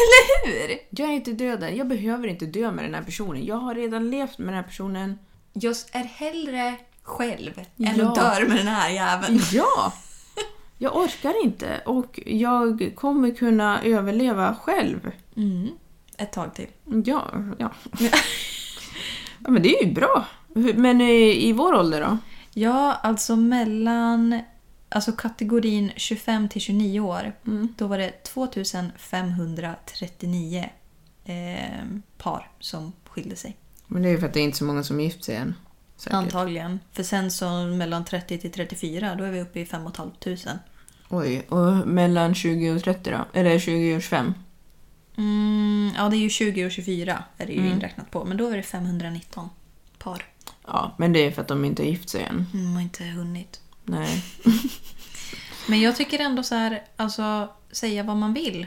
[0.00, 0.78] Eller hur?
[0.90, 1.76] Jag är inte död än.
[1.76, 3.44] Jag behöver inte dö med den här personen.
[3.44, 5.18] Jag har redan levt med den här personen.
[5.52, 8.08] Jag är hellre själv än Ja.
[8.08, 9.40] att dö med den här jäveln.
[9.52, 9.92] Ja!
[10.78, 15.10] Jag orkar inte och jag kommer kunna överleva själv.
[15.36, 15.68] Mm.
[16.18, 16.66] Ett tag till.
[17.04, 17.24] Ja,
[17.58, 17.70] ja.
[19.38, 20.24] ja men det är ju bra.
[20.74, 22.18] Men i, i vår ålder då?
[22.54, 24.40] Ja, alltså mellan
[24.90, 27.32] alltså kategorin 25 till 29 år.
[27.76, 30.70] Då var det 2539
[31.24, 31.34] eh,
[32.18, 33.56] par som skilde sig.
[33.86, 35.54] Men det är ju för att det är inte så många som gift sig än.
[35.96, 36.14] Säkert.
[36.14, 36.80] Antagligen.
[36.92, 40.58] För sen så mellan 30 till 34 då är vi uppe i 5 500.
[41.08, 43.24] Oj, och mellan 20 och 30 då?
[43.32, 44.34] Eller 20 och 25?
[45.16, 47.72] Mm, ja, det är ju 20 och 24 är det ju Mm.
[47.72, 48.24] inräknat på.
[48.24, 49.48] Men då är det 519
[49.98, 50.24] par.
[50.66, 52.46] Ja, men det är för att de inte har gift sig än.
[52.54, 53.60] Mm, har inte hunnit.
[53.90, 54.24] Nej.
[55.68, 58.66] Men jag tycker ändå så här, alltså säga vad man vill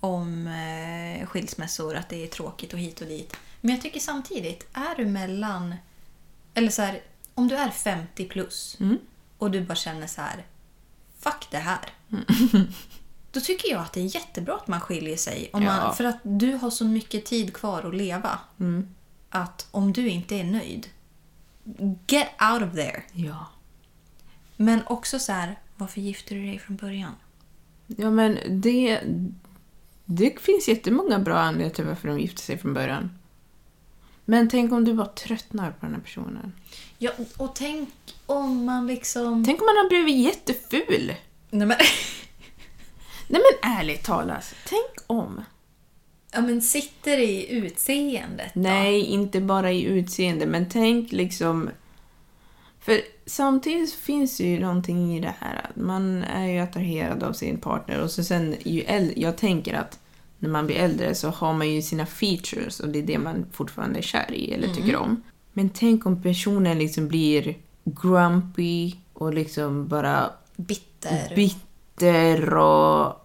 [0.00, 3.36] om eh, skilsmässor, att det är tråkigt och hit och dit.
[3.60, 5.74] Men jag tycker samtidigt, är du mellan,
[6.54, 7.00] eller så här,
[7.34, 8.98] om du är 50 plus Mm.
[9.38, 10.44] och du bara känner så här,
[11.18, 11.80] fuck det här.
[13.32, 15.50] Då tycker jag att det är jättebra att man skiljer sig.
[15.52, 15.70] Om Ja.
[15.72, 15.84] Mm.
[15.84, 18.38] man, för att du har så mycket tid kvar att leva.
[19.30, 20.86] Att om du inte är nöjd,
[22.06, 23.02] get out of there.
[23.12, 23.46] Ja.
[24.56, 27.12] Men också så här, varför gifte du dig från början?
[27.86, 29.00] Ja, men det...
[30.06, 33.10] Det finns jättemånga bra anledningar till varför de gifte sig från början.
[34.24, 36.52] Men tänk om du bara tröttnar på den här personen.
[36.98, 37.88] Ja, och tänk
[38.26, 39.44] om man liksom...
[39.44, 41.14] Tänk om man har blivit jätteful.
[41.50, 41.68] Nej, men...
[43.28, 45.44] Nej men ärligt talat, tänk om.
[46.32, 48.60] ja, men sitter det i utseendet då?
[48.60, 51.70] Nej, inte bara i utseende, men tänk liksom...
[52.80, 57.32] För samtidigt finns det ju någonting i det här att man är ju attraherad av
[57.32, 59.98] sin partner och så sen ju äldre, jag tänker att
[60.38, 63.46] när man blir äldre så har man ju sina features och det är det man
[63.52, 65.22] fortfarande är kär i eller tycker om.
[65.52, 71.32] Men tänk om personen liksom blir grumpy och liksom bara Bitter.
[71.36, 73.20] bitter och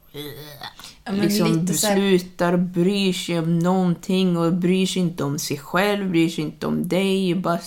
[1.04, 6.30] Ja, liksom slutar bry sig om någonting och bryr sig inte om sig själv, bryr
[6.30, 7.60] sig inte om dig, bara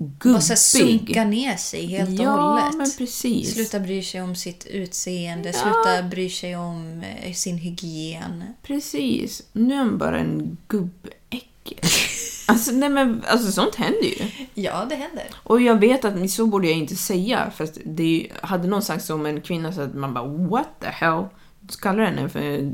[0.00, 1.26] s- Bara sunka gubbig.
[1.26, 2.76] ner sig helt och Ja, hållet.
[2.76, 3.54] men precis.
[3.54, 5.52] Sluta bry sig om sitt utseende, Ja.
[5.52, 8.44] sluta bry sig om eh, sin hygien.
[8.62, 9.42] Precis.
[9.52, 11.78] Nu är han bara en gubbäckel.
[12.46, 14.46] alltså, nej men, alltså sånt händer ju.
[14.54, 15.24] Ja, det händer.
[15.42, 19.10] Och jag vet att så borde jag inte säga, för att det hade någon sagt
[19.10, 21.24] om en kvinna så att man bara what the hell?
[21.60, 22.72] Du kallar henne för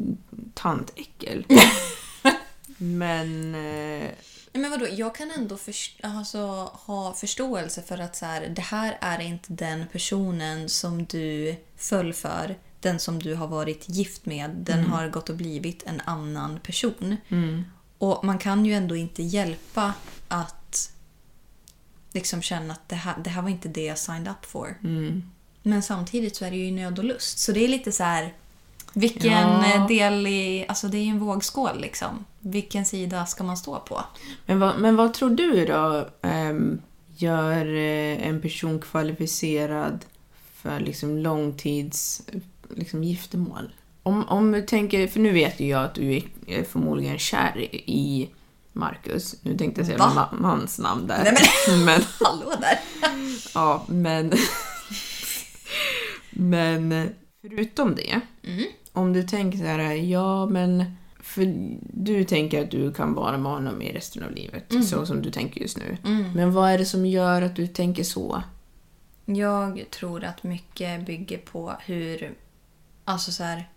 [0.55, 1.45] tantäckel.
[2.77, 3.55] men...
[3.55, 4.09] Eh,
[4.59, 6.39] Men vadå, jag kan ändå först- alltså,
[6.73, 12.13] ha förståelse för att så här, det här är inte den personen som du föll
[12.13, 12.57] för.
[12.81, 14.51] Den som du har varit gift med.
[14.51, 17.17] Den har gått och blivit en annan person.
[17.99, 19.95] Och man kan ju ändå inte hjälpa
[20.29, 20.93] att
[22.13, 24.77] liksom känna att det här, det här var inte det jag signed up for.
[25.63, 27.39] Men samtidigt så är det ju nöd och lust.
[27.39, 28.35] Så det är lite så här...
[28.99, 29.75] Vilken Ja.
[29.75, 30.65] eh, del i...
[30.69, 32.25] Alltså det är ju en vågskål liksom.
[32.41, 34.05] Vilken sida ska man stå på?
[34.47, 36.83] Men vad, men vad tror du då ehm,
[37.17, 40.05] gör eh, en person kvalificerad
[40.55, 42.23] för liksom långtids
[42.77, 43.73] liksom, giftermål?
[44.03, 48.31] Om, om du tänker, för nu vet ju jag att du är förmodligen kär i-
[48.73, 49.37] Marcus.
[49.43, 50.13] Nu tänkte jag säga Va?
[50.33, 51.23] ma- mans namn där.
[51.25, 52.79] Nej, men, Hallå där!
[53.55, 54.33] ja, men...
[56.31, 57.09] men
[57.43, 58.21] förutom det,
[58.97, 60.85] om du tänker så här, ja men...
[61.21, 65.23] För du tänker att du kan vara med honom i resten av livet, så som
[65.23, 65.97] du tänker just nu.
[66.35, 68.43] Men vad är det som gör att du tänker så?
[69.25, 72.35] Jag tror att mycket bygger på hur...
[73.05, 73.69] Alltså så här...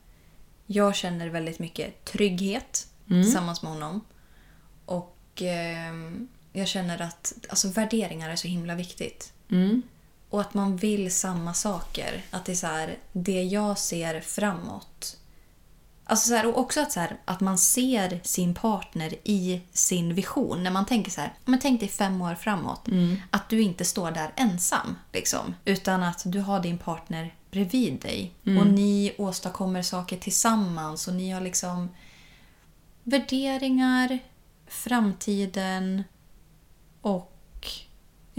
[0.66, 4.02] Jag känner väldigt mycket trygghet tillsammans med honom.
[4.86, 9.34] Och ehm, jag känner att alltså, värderingar är så himla viktigt.
[9.52, 9.82] Mm.
[10.30, 12.22] Och att man vill samma saker.
[12.32, 15.18] Att det är så här, det jag ser framåt.
[16.04, 20.14] Alltså så här, och också att, så här, att man ser sin partner i sin
[20.14, 20.64] vision.
[20.64, 22.88] När man tänker så här, men tänk dig fem år framåt.
[23.32, 24.96] Att du inte står där ensam.
[25.14, 28.34] Liksom, utan att du har din partner bredvid dig.
[28.60, 31.08] Och ni åstadkommer saker tillsammans.
[31.08, 31.90] Och ni har liksom
[33.04, 34.20] värderingar,
[34.68, 36.04] framtiden
[37.02, 37.39] och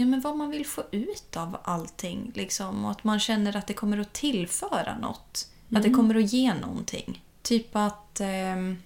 [0.01, 2.31] ja, men vad man vill få ut av allting.
[2.35, 2.85] Liksom.
[2.85, 5.47] Och att man känner att det kommer att tillföra något.
[5.75, 7.23] Att det kommer att ge någonting.
[7.41, 8.77] Typ att ehm,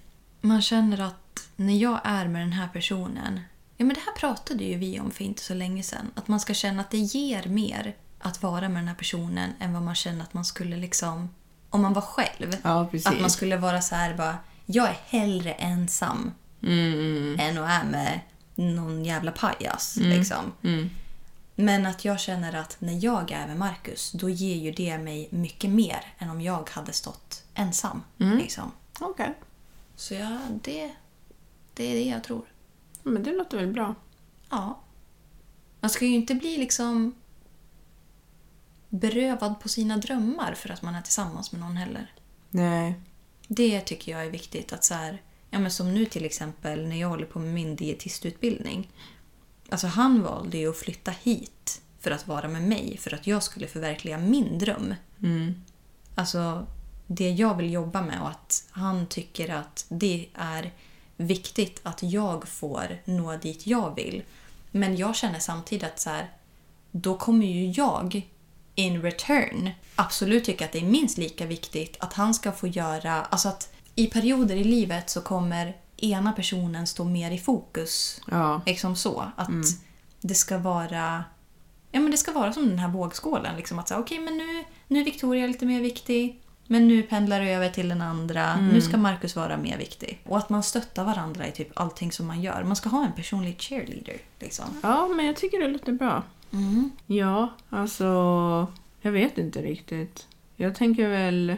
[0.41, 3.39] man känner att när jag är med den här personen.
[3.77, 6.11] Ja, men det här pratade ju vi om för inte så länge sedan.
[6.15, 9.73] Att man ska känna att det ger mer att vara med den här personen än
[9.73, 11.29] vad man känner att man skulle liksom...
[11.69, 12.55] Om man var själv.
[12.63, 12.89] Ja.
[13.05, 14.37] Att man skulle vara så här bara...
[14.65, 16.31] Jag är hellre ensam
[16.65, 18.19] Mm, än att är med
[18.55, 19.97] någon jävla pajas.
[19.97, 20.09] Mm.
[20.09, 20.51] Liksom.
[21.55, 25.27] Men att jag känner att när jag är med Marcus då ger ju det mig
[25.31, 28.03] mycket mer än om jag hade stått ensam.
[28.19, 28.37] Mm.
[28.37, 28.71] Liksom.
[28.99, 29.33] Okej.
[29.95, 30.95] Så ja, det,
[31.73, 32.45] det är det jag tror.
[33.03, 33.95] Men det låter väl bra.
[34.49, 34.81] Ja.
[35.79, 37.15] Man ska ju inte bli liksom
[38.89, 42.13] berövad på sina drömmar för att man är tillsammans med någon heller.
[42.49, 42.99] Nej.
[43.47, 44.73] Det tycker jag är viktigt.
[44.73, 47.75] att så här, ja men Som nu till exempel när jag håller på med min
[47.75, 48.91] dietistutbildning.
[49.69, 53.43] Alltså han valde ju att flytta hit för att vara med mig för att jag
[53.43, 54.93] skulle förverkliga min dröm.
[55.23, 55.63] Mm.
[56.15, 56.67] Alltså
[57.07, 60.73] det jag vill jobba med och att han tycker att det är
[61.17, 64.23] viktigt att jag får nå dit jag vill.
[64.71, 66.31] Men jag känner samtidigt att så här,
[66.91, 68.21] då kommer ju jag
[68.75, 73.13] in return absolut tycka att det är minst lika viktigt att han ska få göra...
[73.13, 78.21] Alltså att i perioder i livet så kommer ena personen stå mer i fokus.
[78.31, 78.61] Ja.
[78.65, 79.31] Liksom så.
[79.35, 79.49] Att
[80.21, 81.23] det ska vara...
[81.91, 83.55] Ja, men det ska vara som den här vågskålen.
[83.57, 86.41] Liksom att säga, okej, men nu, nu är Victoria lite mer viktig.
[86.67, 88.43] Men nu pendlar du över till den andra.
[88.43, 88.67] Mm.
[88.67, 90.21] Nu ska Marcus vara mer viktig.
[90.25, 92.63] Och att man stöttar varandra i typ allting som man gör.
[92.63, 94.17] Man ska ha en personlig cheerleader.
[94.39, 94.65] Liksom.
[94.83, 96.23] Ja, men jag tycker det låter bra.
[97.05, 98.67] Ja, alltså...
[99.01, 100.27] Jag vet inte riktigt.
[100.55, 101.55] Jag tänker väl...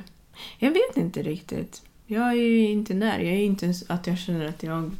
[0.57, 1.81] Jag vet inte riktigt.
[2.07, 3.19] Jag är ju inte där.
[3.19, 4.91] Jag är inte ens att jag känner att jag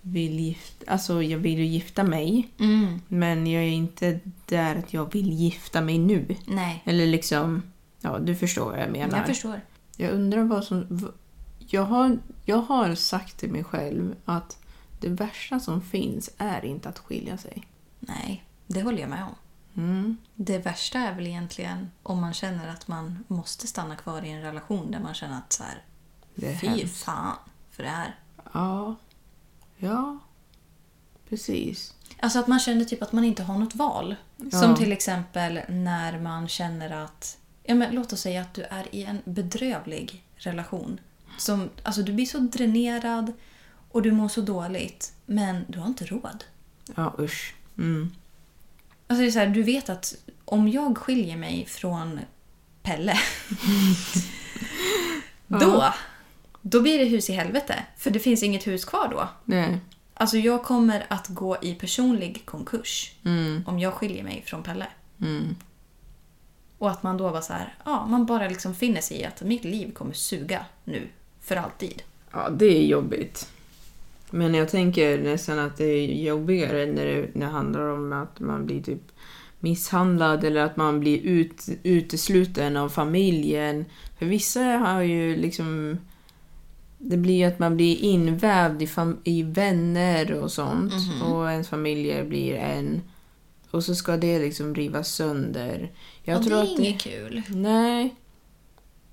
[0.00, 0.92] vill gifta...
[0.92, 2.48] Alltså, jag vill ju gifta mig.
[2.58, 3.00] Mm.
[3.08, 6.36] Men jag är inte där att jag vill gifta mig nu.
[6.46, 7.62] Nej, Eller liksom...
[8.00, 9.18] Ja, du förstår vad jag menar.
[9.18, 9.60] jag förstår.
[9.96, 11.10] Jag undrar vad som...
[11.58, 14.58] Jag har, jag har sagt till mig själv att
[15.00, 17.66] det värsta som finns är inte att skilja sig.
[18.00, 19.34] Nej, det håller jag med om.
[19.82, 20.16] Mm.
[20.34, 24.42] Det värsta är väl egentligen om man känner att man måste stanna kvar i en
[24.42, 25.82] relation där man känner att så här,
[26.36, 27.04] Det är fy hemskt.
[27.04, 27.36] fan
[27.70, 28.14] för det här.
[28.52, 28.96] Ja.
[29.76, 30.18] Ja.
[31.28, 31.94] Precis.
[32.20, 34.16] Alltså att man känner typ att man inte har något val.
[34.36, 34.60] Ja.
[34.60, 37.38] Som till exempel när man känner att...
[37.62, 41.00] Ja, men låt oss säga att du är i en bedrövlig relation.
[41.38, 43.32] Som, alltså du blir så dränerad
[43.90, 45.12] och du mår så dåligt.
[45.26, 46.44] Men du har inte råd.
[46.94, 47.54] Ja, usch.
[47.78, 48.12] Mm.
[49.06, 50.14] Alltså det är så här, du vet att
[50.44, 52.20] om jag skiljer mig från
[52.82, 53.18] Pelle.
[55.46, 55.92] då,
[56.70, 57.74] då blir det hus i helvete.
[57.96, 59.28] För det finns inget hus kvar då.
[59.44, 59.78] Nej.
[60.14, 63.62] Alltså jag kommer att gå i personlig konkurs Mm.
[63.66, 64.86] om jag skiljer mig från Pelle.
[65.20, 65.56] Mm.
[66.78, 69.42] Och att man då var så här, ja, man bara liksom finner sig i att
[69.42, 71.08] mitt liv kommer suga nu
[71.40, 72.02] för alltid.
[72.32, 73.48] Ja, det är jobbigt.
[74.30, 78.40] Men jag tänker nästan att det är jobbigare när det, när det handlar om att
[78.40, 79.02] man blir typ
[79.60, 83.84] misshandlad eller att man blir ut, utesluten av familjen.
[84.18, 85.98] För vissa har ju liksom...
[86.98, 88.88] Det blir ju att man blir invävd i,
[89.24, 90.92] i vänner och sånt.
[91.22, 93.02] Och ens familjer blir en.
[93.70, 95.92] Och så ska det liksom rivas sönder.
[96.22, 97.42] Jag och tror det att är inget kul.
[97.48, 98.14] Nej.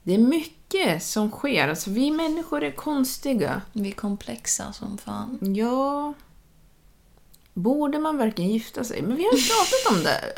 [0.03, 1.67] Det är mycket som sker.
[1.67, 3.61] Alltså, vi människor är konstiga.
[3.73, 5.55] Vi är komplexa som fan.
[5.55, 6.13] Ja.
[7.53, 9.01] Borde man verkligen gifta sig?
[9.01, 10.33] Men vi har ju pratat om det.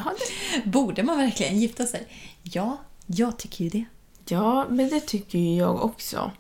[0.64, 0.70] Det.
[0.70, 2.08] Borde man verkligen gifta sig?
[2.44, 3.86] Ja, jag tycker ju det.
[4.28, 6.32] Ja, men det tycker ju jag också.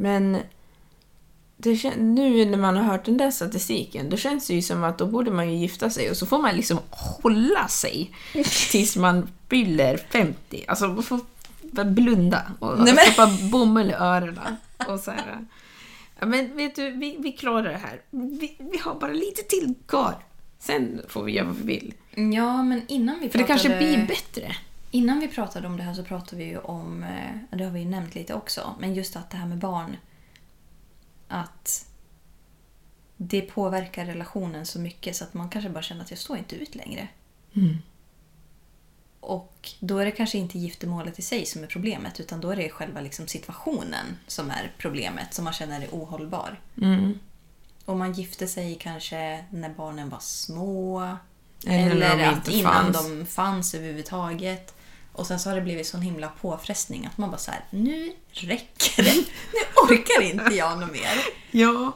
[0.00, 0.38] Men
[1.56, 4.98] det nu när man har hört den där statistiken, då känns det ju som att
[4.98, 8.10] då borde man ju gifta sig och så får man liksom hålla sig
[8.70, 10.64] tills man fyller 50.
[10.68, 11.20] Alltså, man får
[11.62, 14.56] bara blunda och Nej, men- stoppa bomull i öronen.
[14.88, 15.46] Och så här.
[16.20, 18.00] Ja, men vet du, vi, vi klarar det här.
[18.10, 20.14] Vi, vi har bara lite till kvar.
[20.58, 21.94] Sen får vi göra vad vi vill.
[22.34, 23.68] Ja, men innan vi För det pratade...
[23.68, 24.56] kanske blir bättre.
[24.90, 27.80] Innan vi pratade om det här så pratade vi ju om, eh, det har vi
[27.80, 29.96] ju nämnt lite också, men just att det här med barn,
[31.28, 31.86] att
[33.16, 36.56] det påverkar relationen så mycket så att man kanske bara känner att jag står inte
[36.56, 37.08] ut längre.
[39.20, 42.56] Och då är det kanske inte giftermålet i sig som är problemet utan då är
[42.56, 46.60] det själva liksom situationen som är problemet som man känner är ohållbar.
[46.82, 47.18] Mm.
[47.84, 51.00] Och man gifte sig kanske när barnen var små.
[51.66, 54.74] Eller Eller, att innan de fanns överhuvudtaget.
[55.20, 58.12] Och sen så har det blivit sån himla påfrestning att man bara så här, nu
[58.30, 59.14] räcker det.
[59.52, 59.60] Nu
[59.94, 61.08] orkar inte jag något mer.
[61.50, 61.92] Ja.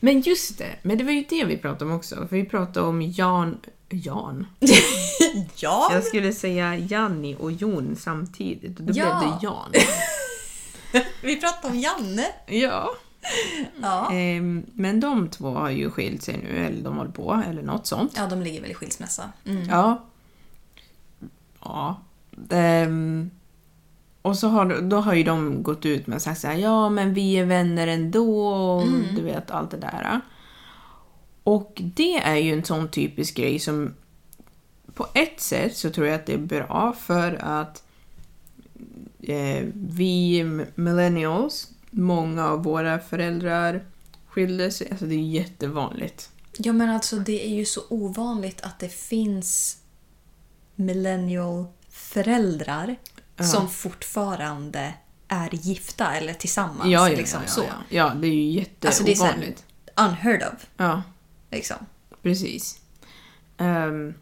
[0.00, 2.14] Men just det, men det var ju det vi pratade om också.
[2.16, 3.60] För vi pratade om Jan...
[3.88, 4.46] Jan?
[5.56, 5.88] Ja!
[5.92, 8.92] Jag skulle säga Janni och Jon samtidigt då Ja.
[9.20, 9.72] blev det Jan.
[11.22, 12.26] Vi pratade om Janne.
[12.46, 12.90] Ja.
[13.82, 14.12] Ja.
[14.12, 17.86] Ehm, men de två har ju skilt sig nu, eller de håller på, eller något
[17.86, 18.12] sånt.
[18.16, 19.32] Ja, de ligger väl i skilsmässa.
[19.46, 19.68] Mm.
[19.68, 20.04] Ja.
[21.60, 22.00] Ja.
[22.50, 23.30] Ehm,
[24.22, 26.88] och så har, då har ju de gått ut med och sagt så här, ja
[26.88, 30.20] men vi är vänner ändå, och du vet allt det där.
[31.44, 33.94] Och det är ju en sån typisk grej som
[34.94, 37.82] på ett sätt så tror jag att det är bra för att
[39.20, 43.84] eh, vi millennials, många av våra föräldrar
[44.26, 46.30] skilde sig, alltså det är jättevanligt.
[46.56, 49.78] Ja, men alltså det är ju så ovanligt att det finns
[52.14, 52.96] millennial-föräldrar
[53.40, 54.94] som fortfarande
[55.28, 56.90] är gifta eller tillsammans.
[56.90, 57.60] Ja, ja, liksom ja, så.
[57.60, 58.08] ja, ja.
[58.08, 59.64] ja, det är ju Alltså det är så här- jätteovanligt.
[59.96, 60.66] Unheard of.
[60.76, 61.02] Ja,
[61.50, 61.76] Liksom.
[62.22, 62.80] precis.
[63.58, 64.14] Ehm,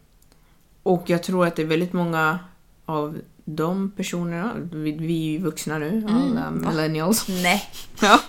[0.83, 2.39] och jag tror att det är väldigt många
[2.85, 7.27] av de personerna, vi, vi är ju vuxna nu, alla millennials.
[7.27, 7.63] Nej.
[8.01, 8.19] Ja.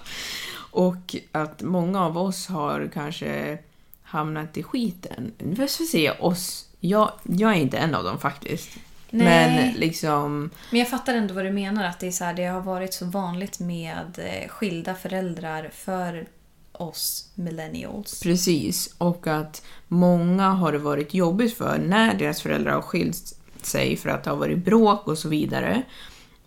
[0.71, 3.59] Och att många av oss har kanske
[4.03, 5.33] hamnat i skiten.
[5.39, 6.69] Vad ska vi säga oss?
[6.81, 8.71] Jag, jag är inte en av dem faktiskt.
[9.15, 9.57] Nej.
[9.57, 10.51] Men liksom...
[10.71, 11.85] Men jag fattar ändå vad du menar.
[11.85, 16.27] Att det, är så här, det har varit så vanligt med eh, skilda föräldrar för
[16.73, 18.21] oss millennials.
[18.23, 23.97] Precis, och att många har det varit jobbigt för när deras föräldrar har skilt sig
[23.97, 25.83] för att det har varit bråk och så vidare.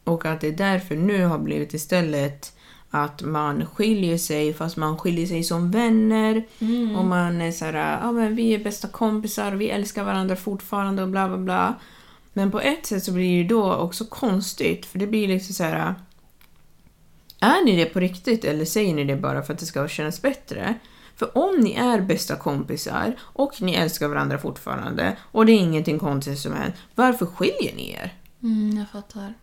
[0.03, 2.53] Och att det är därför nu har blivit istället
[2.89, 6.43] att man skiljer sig fast man skiljer sig som vänner.
[6.97, 10.35] Och man är så här, ja men vi är bästa kompisar och vi älskar varandra
[10.35, 11.75] fortfarande och bla bla bla.
[12.37, 15.63] Men på ett sätt så blir det då också konstigt för det blir liksom så
[15.63, 15.95] här.
[17.39, 20.21] Är ni det på riktigt eller säger ni det bara för att det ska kännas
[20.21, 20.73] bättre?
[21.15, 25.99] För om ni är bästa kompisar och ni älskar varandra fortfarande och det är ingenting
[25.99, 28.13] konstigt som händer, varför skiljer ni er?
[28.43, 29.33] Mm, jag fattar.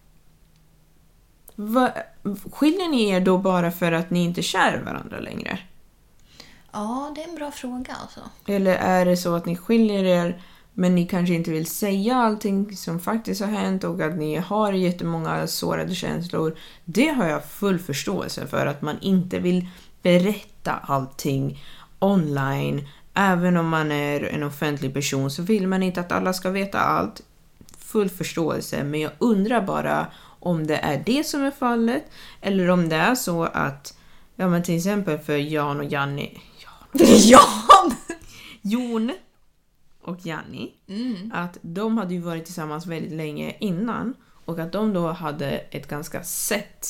[1.55, 1.93] Va,
[2.53, 5.59] skiljer ni er då bara för att ni inte är kär varandra längre?
[6.73, 8.21] Ja, det är en bra fråga alltså.
[8.47, 10.43] Eller är det så att ni skiljer er
[10.75, 14.73] men ni kanske inte vill säga allting som faktiskt har hänt och att ni har
[14.73, 16.57] jättemånga sårade känslor.
[16.85, 19.69] Det har jag full förståelse för att man inte vill
[20.03, 21.63] berätta allting
[21.99, 22.89] online.
[23.15, 26.79] Även om man är en offentlig person så vill man inte att alla ska veta
[26.79, 27.23] allt.
[27.79, 30.07] Full förståelse, men jag undrar bara
[30.41, 32.05] om det är det som är fallet
[32.41, 33.97] eller om det är så att,
[34.37, 36.41] ja men till exempel för Jan och Janni,
[36.93, 37.95] Jan!
[38.63, 39.13] Jon
[40.05, 40.75] och Janni,
[41.33, 45.89] att de hade ju varit tillsammans väldigt länge innan och att de då hade ett
[45.89, 46.89] ganska sett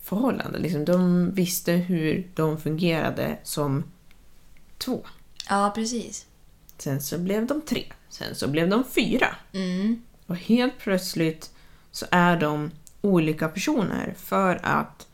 [0.00, 0.58] förhållande.
[0.58, 3.84] Liksom, de visste hur de fungerade som
[4.78, 5.06] två.
[5.48, 6.26] Ja, precis.
[6.78, 7.84] Sen så blev de tre.
[8.08, 9.36] Sen så blev de fyra.
[9.52, 10.02] Mm.
[10.26, 11.50] Och helt plötsligt
[11.90, 12.70] så är de
[13.00, 15.05] olika personer för att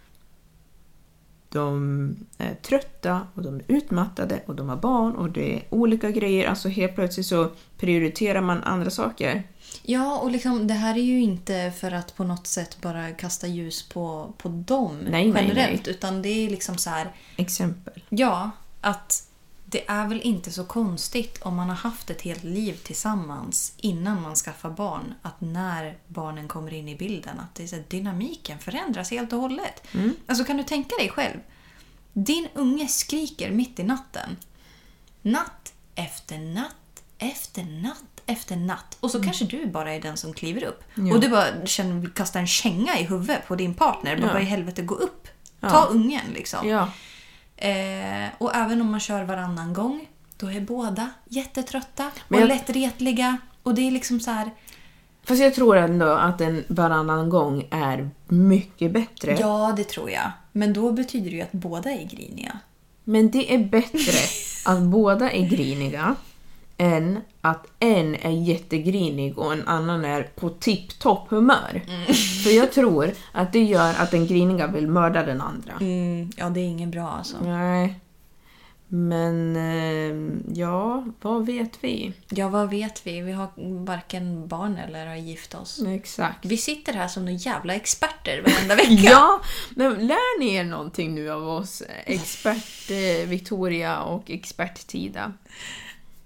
[1.53, 6.11] de är trötta och de är utmattade och de har barn och det är olika
[6.11, 6.49] grejer.
[6.49, 9.43] Alltså helt plötsligt så prioriterar man andra saker.
[9.83, 13.47] Ja, och liksom, det här är ju inte för att på något sätt bara kasta
[13.47, 15.87] ljus på, på dem Nej, nej, generellt.
[15.87, 15.95] nej.
[15.95, 18.03] Utan det är liksom så här, Exempel.
[18.09, 18.51] ja,
[18.81, 19.29] att
[19.73, 24.23] det är väl inte så konstigt om man har haft ett helt liv tillsammans innan
[24.23, 25.15] man skaffar barn.
[25.23, 29.33] Att när barnen kommer in i bilden, att det är så här, dynamiken förändras helt
[29.33, 29.83] och hållet.
[30.27, 31.39] Alltså kan du tänka dig själv?
[32.13, 34.37] Din unge skriker mitt i natten.
[35.23, 38.97] Natt efter natt efter natt efter natt.
[39.01, 40.85] Och så kanske du bara är den som kliver upp.
[40.95, 41.15] Ja.
[41.15, 44.17] Och du bara känner, kastar en känga i huvudet på din partner.
[44.17, 44.33] Bara, Ja.
[44.33, 45.29] Vad i helvete, gå upp.
[45.61, 45.87] Ta Ja.
[45.91, 46.69] ungen liksom.
[46.69, 46.89] Ja.
[47.63, 52.49] Eh, och även om man kör varannan gång, då är båda jättetrötta Men och jag-
[52.49, 53.37] lättretliga.
[53.63, 54.51] Och det är liksom så här...
[55.25, 59.37] Fast jag tror ändå att en varannan gång är mycket bättre.
[59.41, 60.31] Ja, det tror jag.
[60.53, 62.59] Men då betyder det ju att båda är griniga.
[63.05, 64.19] Men det är bättre
[64.73, 66.15] att båda är griniga
[66.83, 71.83] än att en är jättegrinig och en annan är på tipptopp humör.
[72.45, 75.73] För jag tror att det gör att den griniga vill mörda den andra.
[76.37, 77.37] ja, det är ingen bra alltså.
[77.43, 78.01] Nej.
[78.89, 82.13] Men eh, ja, vad vet vi?
[82.29, 83.21] Ja, vad vet vi?
[83.21, 83.49] Vi har
[83.85, 85.83] varken barn eller har gift oss.
[85.89, 86.45] Exakt.
[86.45, 88.93] Vi sitter här som några jävla experter varenda vecka.
[89.11, 91.83] Ja, men lär ni er någonting nu av oss?
[92.07, 95.33] Expert eh, Victoria och expert Tida.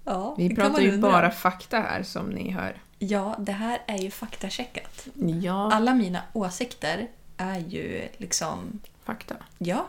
[0.07, 1.11] Ja Vi pratar ju undra.
[1.11, 2.81] bara fakta här som ni hör.
[2.99, 5.07] Ja, det här är ju faktacheckat.
[5.41, 8.79] Ja, Alla mina åsikter är ju liksom...
[9.05, 9.35] fakta.
[9.57, 9.87] Ja.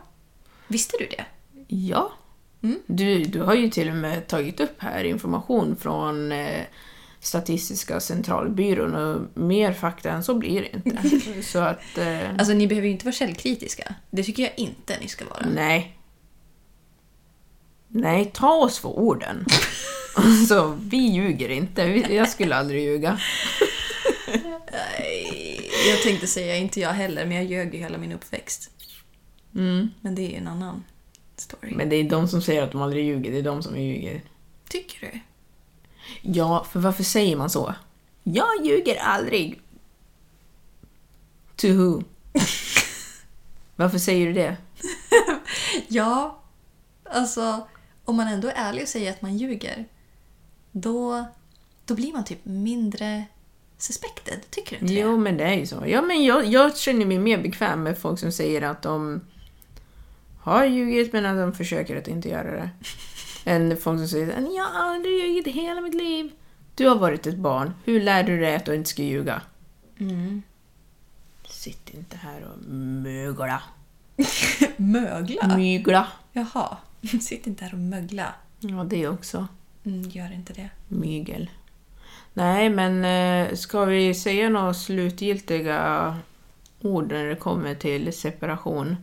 [0.68, 1.24] Visste du det?
[1.74, 2.12] Ja.
[2.62, 2.78] Mm.
[2.86, 6.62] Du, du har ju till och med tagit upp här information från eh,
[7.20, 11.42] Statistiska centralbyrån och mer fakta än så blir det inte.
[11.42, 11.98] så att...
[11.98, 13.94] Eh, Alltså, ni behöver ju inte vara källkritiska.
[14.10, 15.46] Det tycker jag inte ni ska vara.
[15.54, 15.97] nej.
[17.89, 19.47] Nej, ta oss för orden.
[20.14, 21.82] alltså, vi ljuger inte.
[22.11, 23.20] Jag skulle aldrig ljuga.
[25.89, 28.70] Jag tänkte säga inte jag heller, men jag ljög ju hela min uppväxt.
[29.55, 29.91] Mm.
[30.01, 30.84] Men det är ju en annan
[31.36, 31.74] story.
[31.74, 34.22] Men det är de som säger att de aldrig ljuger, det är de som ljuger.
[34.68, 35.20] Tycker du?
[36.22, 37.74] Ja, för varför säger man så?
[38.22, 39.61] Jag ljuger aldrig.
[41.57, 42.03] To who?
[43.76, 44.57] varför säger du det?
[45.89, 46.41] Ja,
[47.05, 47.68] alltså
[48.09, 49.84] om man ändå är ärlig och säger att man ljuger,
[50.72, 51.24] då,
[51.84, 53.24] då blir man typ mindre
[53.78, 54.50] suspected.
[54.50, 55.18] Tycker du inte Jo, det?
[55.18, 55.84] men det är ju så.
[55.86, 59.20] Ja, men jag, jag känner mig mer bekväm med folk som säger att de
[60.40, 62.70] har ljugit men att de försöker att inte göra det.
[63.44, 66.30] Än folk som säger att jag har aldrig ljugit hela mitt liv.
[66.74, 67.74] Du har varit ett barn.
[67.84, 69.42] Hur lär du dig att du inte ska ljuga?
[70.00, 70.42] Mm.
[71.48, 73.62] Sitt inte här och mögla.
[74.76, 75.56] Mögla?
[75.56, 76.09] Mygla.
[76.32, 76.76] Jaha.
[77.20, 78.34] Sitt inte här och mögla.
[78.61, 79.49] Ja, det också.
[79.84, 80.70] Mm, gör inte det.
[80.88, 81.51] Mygel.
[82.32, 86.16] Nej, men eh, ska vi säga några slutgiltiga
[86.80, 88.96] ord när det kommer till separation?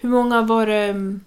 [0.00, 1.18] Hur många var det?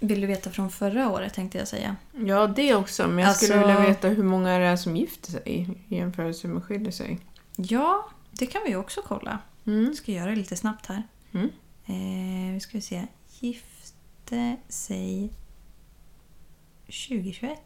[0.00, 1.96] Vill du veta från förra året tänkte jag säga.
[2.26, 3.08] Ja, det också.
[3.08, 6.48] Men jag skulle Alltså- vilja veta hur många det är som gifter sig i jämförelse
[6.48, 7.18] med skiljer sig.
[7.56, 9.38] Ja, Det kan vi också kolla.
[9.66, 9.94] Mm.
[9.94, 11.02] Ska göra det lite snabbt här.
[11.32, 11.50] Mm.
[11.86, 13.06] Eh, vi ska se.
[14.30, 15.32] Gifte sig
[16.86, 17.58] 2021.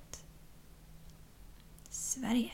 [1.91, 2.51] Sverige.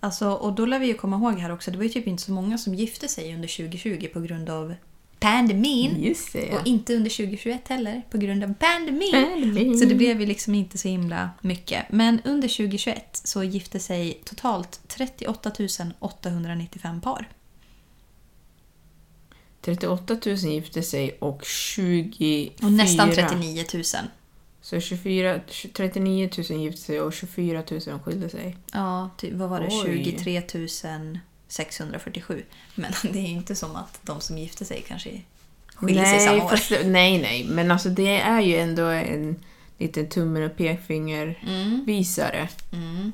[0.00, 2.22] Alltså, och då lär vi ju komma ihåg här också, det var ju typ inte
[2.22, 4.74] så många som gifte sig under 2020 på grund av
[5.18, 6.02] pandemin.
[6.02, 6.60] Just det, ja.
[6.60, 9.12] Och inte under 2021 heller på grund av pandemin.
[9.12, 9.78] Pandemin.
[9.78, 11.84] Så det blev ju liksom inte så himla mycket.
[11.90, 15.52] Men under 2021 så gifte sig totalt 38
[15.98, 17.28] 895 par.
[19.68, 22.52] 38 000 gifte sig och 24...
[22.62, 23.84] Och nästan 39 000.
[24.60, 25.40] Så 24,
[25.72, 28.56] 39 000 gifte sig och 24 000 skilde sig.
[28.72, 29.68] Ja, typ, vad var det?
[29.70, 30.04] Oj.
[30.04, 30.42] 23
[31.48, 32.42] 647.
[32.74, 35.20] Men det är ju inte som att de som gifte sig kanske
[35.74, 36.48] skiljer sig samma år.
[36.48, 37.44] fast nej, nej.
[37.44, 39.36] Men alltså det är ju ändå en
[39.78, 41.38] liten tummen och pekfinger
[41.86, 42.48] visare.
[42.72, 43.12] Mm.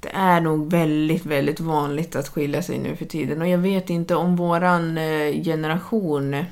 [0.00, 3.42] Det är nog väldigt, väldigt vanligt att skilja sig nu för tiden.
[3.42, 6.44] Och jag vet inte om våran eh, generation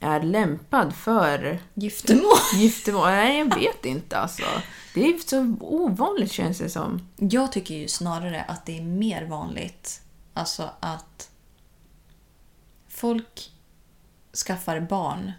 [0.00, 2.38] är lämpad för Giftermål.
[2.56, 3.06] giftermål.
[3.06, 4.42] Nej, jag vet inte alltså.
[4.94, 7.08] Det är så ovanligt känns det som.
[7.16, 10.02] Jag tycker ju snarare att det är mer vanligt
[10.36, 11.30] alltså att
[12.88, 13.52] folk
[14.46, 15.32] skaffar barn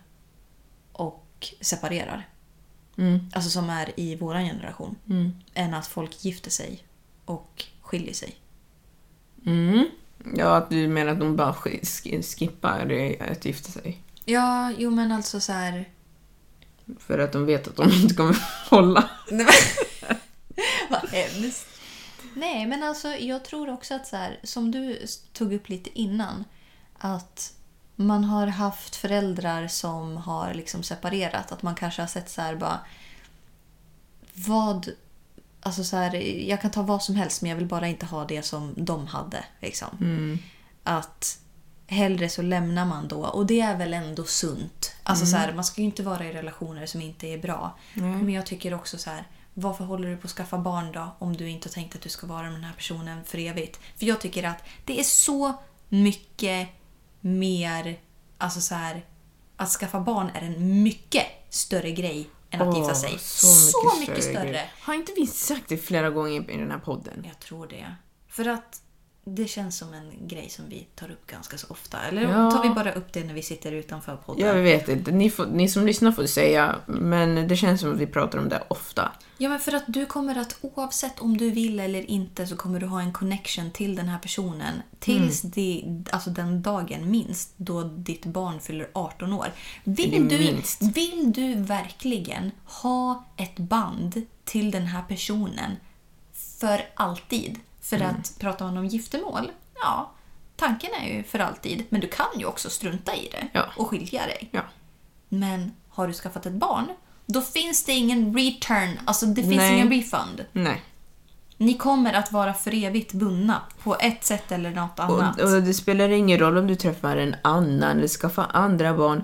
[0.91, 2.29] och separerar.
[2.97, 3.29] Mm.
[3.33, 4.95] Alltså som är i vår generation.
[5.09, 5.31] Mm.
[5.53, 6.86] Än att folk gifter sig
[7.27, 8.35] och skiljer sig.
[9.45, 9.85] Mm.
[10.35, 12.79] Ja, att du menar att de bara sk- sk- skippar
[13.31, 14.01] att gifta sig?
[14.25, 15.89] Ja, jo men alltså så här...
[16.99, 18.37] För att de vet att de inte kommer
[18.69, 19.09] hålla.
[20.89, 21.67] Vad hemskt.
[22.33, 26.43] Nej, men alltså jag tror också att så här, som du tog upp lite innan,
[26.97, 27.53] att
[27.95, 31.51] man har haft föräldrar som har liksom separerat.
[31.51, 32.79] Att man kanske har sett så här bara...
[34.33, 34.89] Vad...
[35.61, 36.15] Alltså så här,
[36.49, 39.07] jag kan ta vad som helst men jag vill bara inte ha det som de
[39.07, 39.43] hade.
[39.59, 39.97] Liksom.
[40.01, 40.39] Mm.
[40.83, 41.39] Att
[41.87, 43.25] hellre så lämnar man då.
[43.25, 44.95] Och det är väl ändå sunt.
[45.03, 47.77] Alltså så här, man ska ju inte vara i relationer som inte är bra.
[47.93, 51.37] Men jag tycker också så här, varför håller du på att skaffa barn då om
[51.37, 53.79] du inte har tänkt att du ska vara med den här personen för evigt?
[53.95, 55.53] För jag tycker att det är så
[55.89, 56.69] mycket
[57.21, 57.99] mer,
[58.37, 59.05] alltså så här,
[59.55, 63.17] att skaffa barn är en mycket större grej än att gifta Åh, sig.
[63.19, 64.49] så mycket, större.
[64.49, 64.73] grej.
[64.81, 67.23] Har inte vi sagt det flera gånger i den här podden?
[67.27, 67.95] Jag tror det.
[68.29, 68.81] För att
[69.29, 71.97] det känns som en grej som vi tar upp ganska så ofta.
[72.01, 72.51] Eller Ja.
[72.51, 74.47] tar vi bara upp det när vi sitter utanför podden?
[74.47, 75.11] Jag vet inte.
[75.11, 78.49] Ni, får, ni som lyssnar får säga, men det känns som att vi pratar om
[78.49, 79.11] det ofta.
[79.37, 82.79] Ja, men för att du kommer att oavsett om du vill eller inte så kommer
[82.79, 85.51] du ha en connection till den här personen tills Mm.
[85.55, 89.47] det, alltså den dagen minst då ditt barn fyller 18 år.
[89.83, 90.81] Vill du, minst.
[90.81, 95.71] vill du verkligen ha ett band till den här personen
[96.59, 97.59] för alltid?
[97.89, 98.15] För Mm.
[98.15, 100.11] att pratar man om giftermål, ja,
[100.55, 101.83] tanken är ju för alltid.
[101.89, 103.65] Men du kan ju också strunta i det Ja.
[103.77, 104.49] och skilja dig.
[104.51, 104.61] Ja.
[105.29, 106.85] Men har du skaffat ett barn,
[107.25, 108.99] då finns det ingen return.
[109.05, 109.73] Alltså det finns Nej.
[109.73, 110.45] ingen refund.
[110.51, 110.83] Nej.
[111.57, 115.41] Ni kommer att vara för evigt bundna på ett sätt eller något annat.
[115.41, 119.23] Och, och det spelar ingen roll om du träffar en annan eller skaffar andra barn.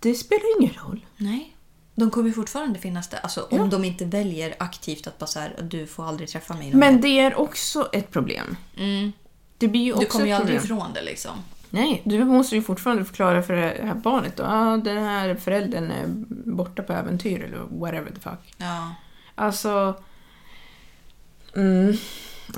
[0.00, 1.06] Det spelar ingen roll.
[1.16, 1.55] Nej.
[1.98, 3.20] De kommer ju fortfarande finnas där.
[3.22, 3.62] Alltså Ja.
[3.62, 6.94] om de inte väljer aktivt att bara så här, du får aldrig träffa mig Men
[6.94, 8.56] mer." det är också ett problem.
[8.76, 9.12] mm.
[9.58, 11.32] Det blir ju också Du kommer ju aldrig ifrån det liksom.
[11.70, 15.90] Nej, du måste ju fortfarande förklara för det här barnet att ah, den här föräldern
[15.90, 16.04] är
[16.52, 18.54] borta på äventyr eller whatever the fuck.
[18.56, 18.94] Ja.
[19.34, 19.94] Alltså...
[21.56, 21.96] Mm,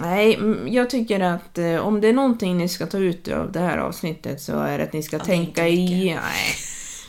[0.01, 3.53] nej, mm, jag tycker att eh, om det är någonting ni ska ta ut av
[3.53, 6.23] det här avsnittet så är det att ni ska Ja, tänka igenom...
[6.25, 6.55] Nej.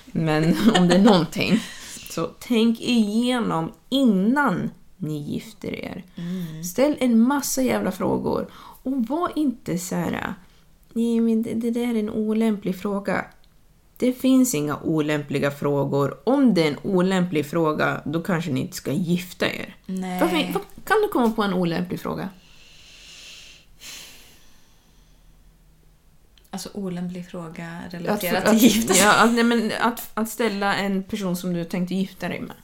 [0.05, 1.59] Men om det är någonting
[2.09, 6.03] så tänk igenom innan ni gifter er.
[6.15, 6.63] Mm.
[6.63, 8.47] Ställ en massa jävla frågor.
[8.83, 10.33] Och var inte så här...
[10.93, 13.25] Nej, men det, det där är en olämplig fråga.
[13.97, 16.17] Det finns inga olämpliga frågor.
[16.23, 19.75] Om det är en olämplig fråga, då kanske ni inte ska gifta er.
[19.85, 20.19] Nej.
[20.21, 20.37] Varför,
[20.83, 22.29] kan du komma på en olämplig fråga?
[26.59, 29.03] Alltså olämplig fråga relaterat att, till gifta sig.
[29.03, 32.55] ja, att, nej, men att, att ställa en person som du tänkte gifta dig med.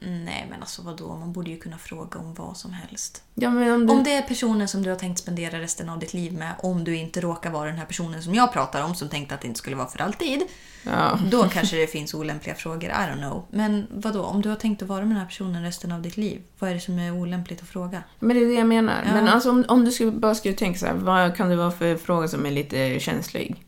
[0.00, 3.22] Nej men alltså vadå, man borde ju kunna fråga om vad som helst.
[3.34, 6.14] Ja, om du, Om det är personen som du har tänkt spendera resten av ditt
[6.14, 9.08] liv med, om du inte råkar vara den här personen som jag pratar om, som
[9.08, 10.42] tänkte att det inte skulle vara för alltid,
[10.82, 11.18] ja.
[11.30, 12.90] då kanske det finns olämpliga frågor.
[12.90, 13.44] I don't know.
[13.50, 16.16] Men vadå, om du har tänkt att vara med den här personen resten av ditt
[16.16, 18.02] liv, vad är det som är olämpligt att fråga?
[18.18, 19.02] Men det är det jag menar.
[19.06, 19.12] Ja.
[19.12, 21.70] Men alltså, om, om du skulle, bara skulle tänka så här, vad kan det vara
[21.70, 23.64] för fråga som är lite känslig?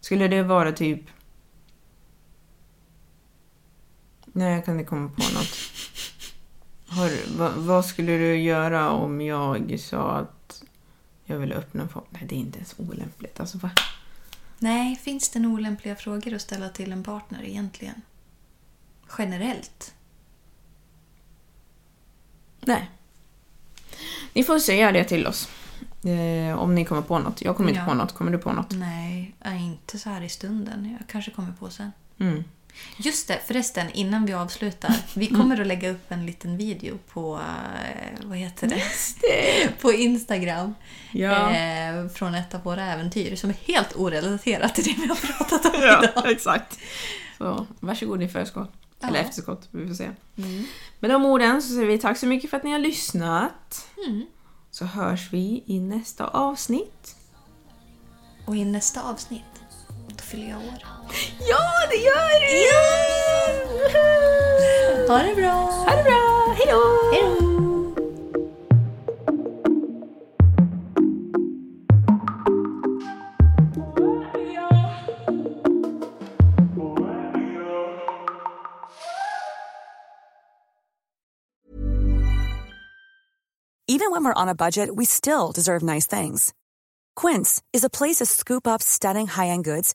[0.00, 1.00] Skulle det vara typ...
[4.38, 5.56] Nej, jag kan inte komma på något.
[6.88, 10.62] Har, vad, vad skulle du göra om jag sa att
[11.24, 13.40] Jag vill öppna en Nej, det är inte ens olämpligt.
[13.40, 13.70] Alltså, va?
[14.58, 18.02] Nej, finns det olämpliga frågor att ställa till en partner egentligen?
[19.18, 19.94] Generellt?
[22.60, 22.90] Nej.
[24.32, 25.48] Ni får säga det till oss.
[26.04, 27.42] Eh, om ni kommer på något.
[27.42, 27.86] Jag kommer inte Ja.
[27.86, 28.12] på något.
[28.12, 28.70] Kommer du på något?
[28.70, 30.96] Nej, inte så här i stunden.
[31.00, 31.92] Jag kanske kommer på sen.
[32.18, 32.44] Mm.
[32.96, 34.94] Just det, förresten, innan vi avslutar.
[35.14, 37.34] Vi kommer att lägga upp en liten video på,
[37.84, 38.82] eh, vad heter det?
[39.80, 40.74] på Instagram.
[41.12, 41.50] Ja.
[41.54, 45.64] Eh, från ett av våra äventyr som är helt orelaterat till det vi har pratat
[45.74, 46.30] om idag.
[46.30, 46.78] exakt.
[47.38, 48.72] Så varsågod i förskott.
[49.02, 49.24] Eller Ja.
[49.24, 50.10] efterskott, vi får se.
[51.00, 53.86] Med de orden så säger vi tack så mycket för att ni har lyssnat.
[54.06, 54.26] Mm.
[54.70, 57.16] Så hörs vi i nästa avsnitt.
[58.46, 59.42] Och i nästa avsnitt,
[60.08, 60.97] då fyller jag år.
[61.48, 62.68] Ja, det gör vi!
[65.08, 65.84] Ha det bra!
[65.86, 66.54] Ha det bra!
[66.58, 66.82] Hejdå!
[67.12, 67.48] Hej då!
[83.90, 86.52] Even when we're on a budget, we still deserve nice things.
[87.16, 89.94] Quince is a place to scoop up stunning high-end goods